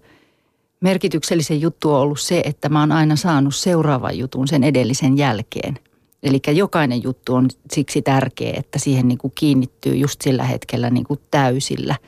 merkityksellisen 0.81 1.61
juttu 1.61 1.94
on 1.94 2.00
ollut 2.00 2.20
se, 2.20 2.42
että 2.44 2.68
mä 2.68 2.81
oon 2.81 2.92
aina 2.92 3.16
saanut 3.16 3.55
seuraavan 3.55 4.18
jutun 4.18 4.48
sen 4.48 4.64
edellisen 4.64 5.18
jälkeen. 5.18 5.78
Eli 6.22 6.40
jokainen 6.55 7.02
juttu 7.02 7.35
on 7.35 7.48
siksi 7.70 8.02
tärkeä, 8.02 8.52
että 8.57 8.78
siihen 8.78 9.09
niin 9.09 9.18
kuin 9.18 9.33
kiinnittyy 9.35 9.96
just 9.96 10.20
sillä 10.22 10.44
hetkellä 10.44 10.90
niin 10.90 11.05
kuin 11.05 11.20
täysillä– 11.31 11.96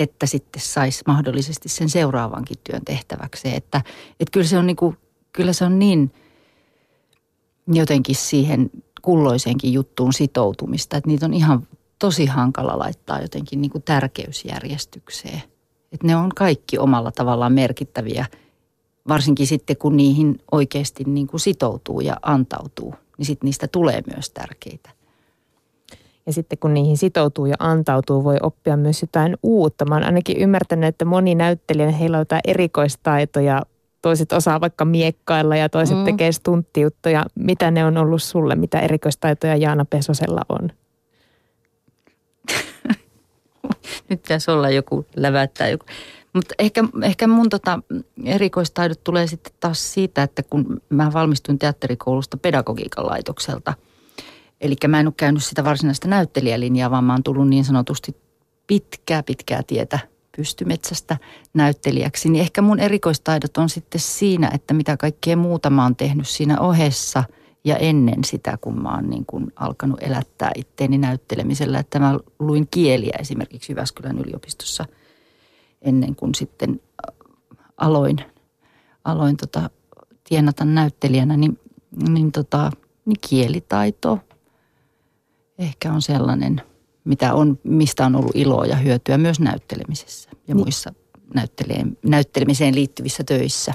että 0.00 0.26
sitten 0.26 0.62
saisi 0.62 1.02
mahdollisesti 1.06 1.68
sen 1.68 1.88
seuraavankin 1.88 2.56
työn 2.64 2.84
tehtäväksi. 2.84 3.56
Että, 3.56 3.82
että 4.20 4.32
kyllä, 4.32 4.46
se 4.46 4.58
on 4.58 4.66
niin 4.66 4.76
kuin, 4.76 4.96
kyllä 5.32 5.52
se 5.52 5.64
on 5.64 5.78
niin 5.78 6.12
jotenkin 7.66 8.16
siihen 8.16 8.70
kulloisenkin 9.02 9.72
juttuun 9.72 10.12
sitoutumista, 10.12 10.96
että 10.96 11.08
niitä 11.08 11.26
on 11.26 11.34
ihan 11.34 11.68
tosi 11.98 12.26
hankala 12.26 12.78
laittaa 12.78 13.20
jotenkin 13.20 13.60
niin 13.60 13.70
kuin 13.70 13.82
tärkeysjärjestykseen. 13.82 15.42
Että 15.92 16.06
ne 16.06 16.16
on 16.16 16.28
kaikki 16.36 16.78
omalla 16.78 17.12
tavallaan 17.12 17.52
merkittäviä, 17.52 18.26
varsinkin 19.08 19.46
sitten 19.46 19.76
kun 19.76 19.96
niihin 19.96 20.38
oikeasti 20.52 21.04
niin 21.04 21.26
kuin 21.26 21.40
sitoutuu 21.40 22.00
ja 22.00 22.16
antautuu, 22.22 22.94
niin 23.18 23.26
sitten 23.26 23.46
niistä 23.46 23.68
tulee 23.68 24.02
myös 24.14 24.30
tärkeitä. 24.30 24.90
Ja 26.26 26.32
sitten 26.32 26.58
kun 26.58 26.74
niihin 26.74 26.96
sitoutuu 26.96 27.46
ja 27.46 27.56
antautuu, 27.58 28.24
voi 28.24 28.36
oppia 28.42 28.76
myös 28.76 29.02
jotain 29.02 29.36
uutta. 29.42 29.84
Mä 29.84 29.94
oon 29.94 30.04
ainakin 30.04 30.36
ymmärtänyt, 30.36 30.88
että 30.88 31.04
moni 31.04 31.34
näyttelijä, 31.34 31.90
heillä 31.90 32.16
on 32.16 32.20
jotain 32.20 32.40
erikoistaitoja. 32.46 33.62
Toiset 34.02 34.32
osaa 34.32 34.60
vaikka 34.60 34.84
miekkailla 34.84 35.56
ja 35.56 35.68
toiset 35.68 35.96
mm. 35.96 36.04
tekee 36.04 36.32
stunttiuttoja. 36.32 37.26
Mitä 37.34 37.70
ne 37.70 37.84
on 37.84 37.96
ollut 37.96 38.22
sulle? 38.22 38.54
Mitä 38.54 38.80
erikoistaitoja 38.80 39.56
Jaana 39.56 39.84
Pesosella 39.84 40.42
on? 40.48 40.70
Nyt 44.08 44.22
pitäisi 44.22 44.50
olla 44.50 44.70
joku 44.70 45.06
lävättää 45.16 45.68
joku. 45.68 45.86
Mutta 46.32 46.54
ehkä, 46.58 46.84
ehkä 47.02 47.26
mun 47.26 47.48
tota 47.48 47.80
erikoistaidot 48.24 49.04
tulee 49.04 49.26
sitten 49.26 49.52
taas 49.60 49.92
siitä, 49.92 50.22
että 50.22 50.42
kun 50.42 50.82
mä 50.88 51.10
valmistuin 51.12 51.58
teatterikoulusta 51.58 52.36
pedagogiikan 52.36 53.06
laitokselta– 53.06 53.74
Eli 54.60 54.76
mä 54.88 55.00
en 55.00 55.06
ole 55.06 55.14
käynyt 55.16 55.44
sitä 55.44 55.64
varsinaista 55.64 56.08
näyttelijälinjaa, 56.08 56.90
vaan 56.90 57.04
mä 57.04 57.12
oon 57.12 57.22
tullut 57.22 57.48
niin 57.48 57.64
sanotusti 57.64 58.16
pitkää, 58.66 59.22
pitkää 59.22 59.62
tietä 59.66 59.98
pystymetsästä 60.36 61.16
näyttelijäksi. 61.54 62.28
Niin 62.28 62.42
ehkä 62.42 62.62
mun 62.62 62.80
erikoistaidot 62.80 63.56
on 63.56 63.68
sitten 63.68 64.00
siinä, 64.00 64.50
että 64.54 64.74
mitä 64.74 64.96
kaikkea 64.96 65.36
muuta 65.36 65.70
mä 65.70 65.82
oon 65.82 65.96
tehnyt 65.96 66.28
siinä 66.28 66.60
ohessa 66.60 67.24
ja 67.64 67.76
ennen 67.76 68.24
sitä, 68.24 68.58
kun 68.60 68.82
mä 68.82 68.94
oon 68.94 69.10
niin 69.10 69.26
kuin 69.26 69.52
alkanut 69.56 70.02
elättää 70.02 70.50
itteeni 70.54 70.98
näyttelemisellä. 70.98 71.78
Että 71.78 71.98
mä 71.98 72.18
luin 72.38 72.68
kieliä 72.70 73.16
esimerkiksi 73.18 73.72
Jyväskylän 73.72 74.18
yliopistossa 74.18 74.84
ennen 75.82 76.16
kuin 76.16 76.34
sitten 76.34 76.80
aloin, 77.76 78.16
aloin 79.04 79.36
tota, 79.36 79.70
tienata 80.28 80.64
näyttelijänä, 80.64 81.36
niin, 81.36 81.58
niin, 82.08 82.32
tota, 82.32 82.70
niin 83.04 83.18
kielitaito– 83.28 84.18
ehkä 85.60 85.92
on 85.92 86.02
sellainen, 86.02 86.62
mitä 87.04 87.34
on, 87.34 87.58
mistä 87.64 88.06
on 88.06 88.16
ollut 88.16 88.34
iloa 88.36 88.66
ja 88.66 88.76
hyötyä 88.76 89.18
myös 89.18 89.40
näyttelemisessä 89.40 90.30
ja 90.32 90.54
niin. 90.54 90.56
muissa 90.56 90.92
näyttelemiseen 92.04 92.74
liittyvissä 92.74 93.24
töissä. 93.24 93.72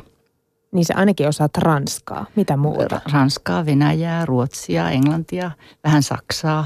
Niin 0.71 0.85
sä 0.85 0.93
ainakin 0.97 1.27
osaat 1.27 1.57
ranskaa. 1.57 2.25
Mitä 2.35 2.57
muuta? 2.57 3.01
Ranskaa, 3.13 3.65
venäjää, 3.65 4.25
ruotsia, 4.25 4.89
englantia, 4.89 5.51
vähän 5.83 6.03
saksaa. 6.03 6.65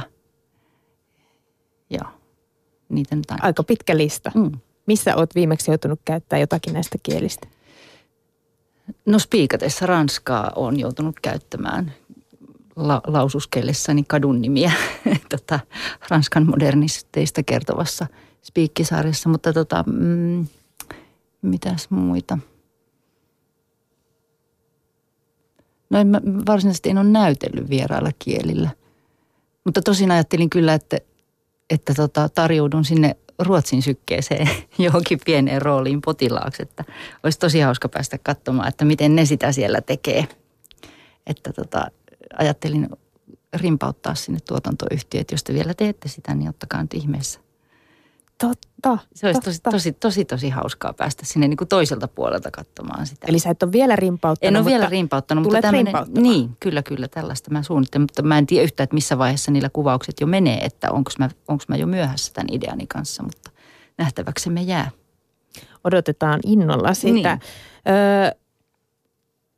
Joo, 1.89 2.07
niitä 2.89 3.15
nyt. 3.15 3.25
Aika 3.41 3.63
pitkä 3.63 3.97
lista. 3.97 4.31
Mm. 4.35 4.51
Missä 4.85 5.15
oot 5.15 5.35
viimeksi 5.35 5.71
joutunut 5.71 5.99
käyttämään 6.05 6.41
jotakin 6.41 6.73
näistä 6.73 6.97
kielistä? 7.03 7.47
No 9.05 9.19
spiikatessa 9.19 9.85
ranskaa 9.85 10.51
on 10.55 10.79
joutunut 10.79 11.15
käyttämään 11.21 11.93
la- 12.87 13.01
laususkellessani 13.07 14.03
kadun 14.07 14.41
nimiä 14.41 14.71
tota, 15.29 15.59
Ranskan 16.09 16.47
modernisteista 16.47 17.43
kertovassa 17.43 18.07
spiikkisarjassa, 18.41 19.29
mutta 19.29 19.53
tota, 19.53 19.83
mm, 19.87 20.47
mitäs 21.41 21.89
muita? 21.89 22.37
No 25.89 25.99
en 25.99 26.07
mä 26.07 26.21
varsinaisesti 26.45 26.89
en 26.89 26.97
ole 26.97 27.09
näytellyt 27.09 27.69
vierailla 27.69 28.11
kielillä. 28.19 28.69
Mutta 29.65 29.81
tosin 29.81 30.11
ajattelin 30.11 30.49
kyllä, 30.49 30.73
että, 30.73 30.97
että 31.69 31.93
tota, 31.93 32.29
tarjoudun 32.29 32.85
sinne 32.85 33.15
Ruotsin 33.39 33.81
sykkeeseen 33.81 34.49
johonkin 34.77 35.19
pieneen 35.25 35.61
rooliin 35.61 36.01
potilaaksi. 36.01 36.63
Että 36.63 36.83
olisi 37.23 37.39
tosi 37.39 37.59
hauska 37.59 37.89
päästä 37.89 38.17
katsomaan, 38.17 38.67
että 38.67 38.85
miten 38.85 39.15
ne 39.15 39.25
sitä 39.25 39.51
siellä 39.51 39.81
tekee. 39.81 40.27
Että 41.27 41.53
tota, 41.53 41.87
ajattelin 42.37 42.89
rimpauttaa 43.53 44.15
sinne 44.15 44.39
tuotantoyhtiöt. 44.47 45.31
Jos 45.31 45.43
te 45.43 45.53
vielä 45.53 45.73
teette 45.73 46.07
sitä, 46.07 46.35
niin 46.35 46.49
ottakaa 46.49 46.81
nyt 46.81 46.93
ihmeessä. 46.93 47.39
Totta. 48.37 48.97
Se 49.15 49.27
olisi 49.27 49.41
tosi, 49.41 49.61
tosi, 49.61 49.91
tosi, 49.91 50.25
tosi 50.25 50.49
hauskaa 50.49 50.93
päästä 50.93 51.25
sinne 51.25 51.47
niin 51.47 51.57
kuin 51.57 51.67
toiselta 51.67 52.07
puolelta 52.07 52.51
katsomaan 52.51 53.07
sitä. 53.07 53.27
Eli 53.29 53.39
sä 53.39 53.49
et 53.49 53.63
ole 53.63 53.71
vielä 53.71 53.95
rimpauttanut, 53.95 54.55
En 54.55 54.61
ole 54.61 54.65
vielä 54.65 54.89
rimpauttanut, 54.89 55.43
mutta 55.43 55.61
tämmöinen, 55.61 55.93
niin, 56.17 56.57
kyllä, 56.59 56.83
kyllä, 56.83 57.07
tällaista 57.07 57.51
mä 57.51 57.63
suunnittelen, 57.63 58.01
mutta 58.01 58.21
mä 58.21 58.37
en 58.37 58.47
tiedä 58.47 58.63
yhtään, 58.63 58.83
että 58.83 58.93
missä 58.93 59.17
vaiheessa 59.17 59.51
niillä 59.51 59.69
kuvaukset 59.73 60.19
jo 60.21 60.27
menee, 60.27 60.57
että 60.57 60.91
onko 60.91 61.11
mä, 61.19 61.29
onko 61.47 61.63
mä 61.67 61.75
jo 61.75 61.87
myöhässä 61.87 62.33
tämän 62.33 62.47
ideani 62.51 62.87
kanssa, 62.87 63.23
mutta 63.23 63.51
nähtäväksi 63.97 64.49
me 64.49 64.61
jää. 64.61 64.91
Odotetaan 65.83 66.39
innolla 66.45 66.93
sitä. 66.93 67.13
Niin. 67.13 67.25
Öö, 67.87 68.39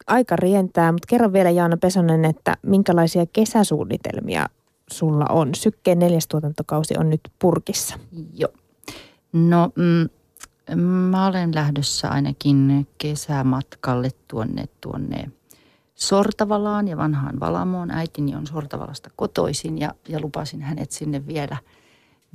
aika 0.07 0.35
rientää, 0.35 0.91
mutta 0.91 1.07
kerro 1.07 1.33
vielä 1.33 1.49
Jaana 1.49 1.77
Pesonen, 1.77 2.25
että 2.25 2.57
minkälaisia 2.61 3.25
kesäsuunnitelmia 3.33 4.45
sulla 4.91 5.25
on? 5.29 5.55
Sykkeen 5.55 5.99
neljäs 5.99 6.27
tuotantokausi 6.27 6.93
on 6.97 7.09
nyt 7.09 7.21
purkissa. 7.39 7.95
Joo. 8.33 8.51
No 9.33 9.71
mm, 9.75 10.09
mä 10.81 11.27
olen 11.27 11.55
lähdössä 11.55 12.09
ainakin 12.09 12.87
kesämatkalle 12.97 14.09
tuonne, 14.27 14.65
tuonne 14.81 15.31
Sortavalaan 15.95 16.87
ja 16.87 16.97
vanhaan 16.97 17.39
Valamoon. 17.39 17.91
Äitini 17.91 18.35
on 18.35 18.47
Sortavalasta 18.47 19.09
kotoisin 19.15 19.77
ja, 19.77 19.93
ja 20.09 20.19
lupasin 20.19 20.61
hänet 20.61 20.91
sinne 20.91 21.27
viedä, 21.27 21.57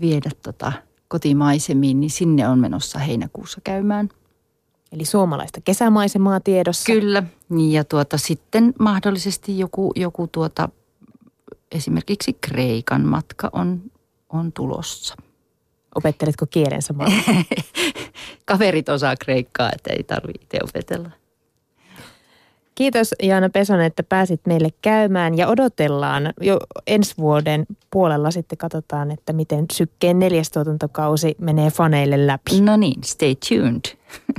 viedä 0.00 0.30
tota 0.42 0.72
kotimaisemiin, 1.08 2.00
niin 2.00 2.10
sinne 2.10 2.48
on 2.48 2.58
menossa 2.58 2.98
heinäkuussa 2.98 3.60
käymään. 3.64 4.08
Eli 4.92 5.04
suomalaista 5.04 5.60
kesämaisemaa 5.64 6.40
tiedossa. 6.40 6.92
Kyllä, 6.92 7.22
ja 7.70 7.84
tuota, 7.84 8.18
sitten 8.18 8.74
mahdollisesti 8.78 9.58
joku, 9.58 9.92
joku 9.96 10.28
tuota, 10.32 10.68
esimerkiksi 11.72 12.36
Kreikan 12.40 13.06
matka 13.06 13.50
on, 13.52 13.80
on 14.28 14.52
tulossa. 14.52 15.14
Opetteletko 15.94 16.46
kielen 16.50 16.82
samalla? 16.82 17.14
Kaverit 18.44 18.88
osaa 18.88 19.14
kreikkaa, 19.16 19.70
että 19.74 19.92
ei 19.92 20.02
tarvitse 20.02 20.58
opetella. 20.64 21.10
Kiitos 22.74 23.14
Jaana 23.22 23.48
Pesonen, 23.48 23.86
että 23.86 24.02
pääsit 24.02 24.40
meille 24.46 24.68
käymään 24.82 25.36
ja 25.36 25.48
odotellaan 25.48 26.32
jo 26.40 26.58
ensi 26.86 27.14
vuoden 27.18 27.66
puolella 27.90 28.30
sitten 28.30 28.58
katsotaan, 28.58 29.10
että 29.10 29.32
miten 29.32 29.64
sykkeen 29.72 30.18
neljäs 30.18 30.50
tuotantokausi 30.50 31.36
menee 31.38 31.70
faneille 31.70 32.26
läpi. 32.26 32.60
No 32.60 32.76
niin, 32.76 33.04
stay 33.04 33.34
tuned. 33.48 33.80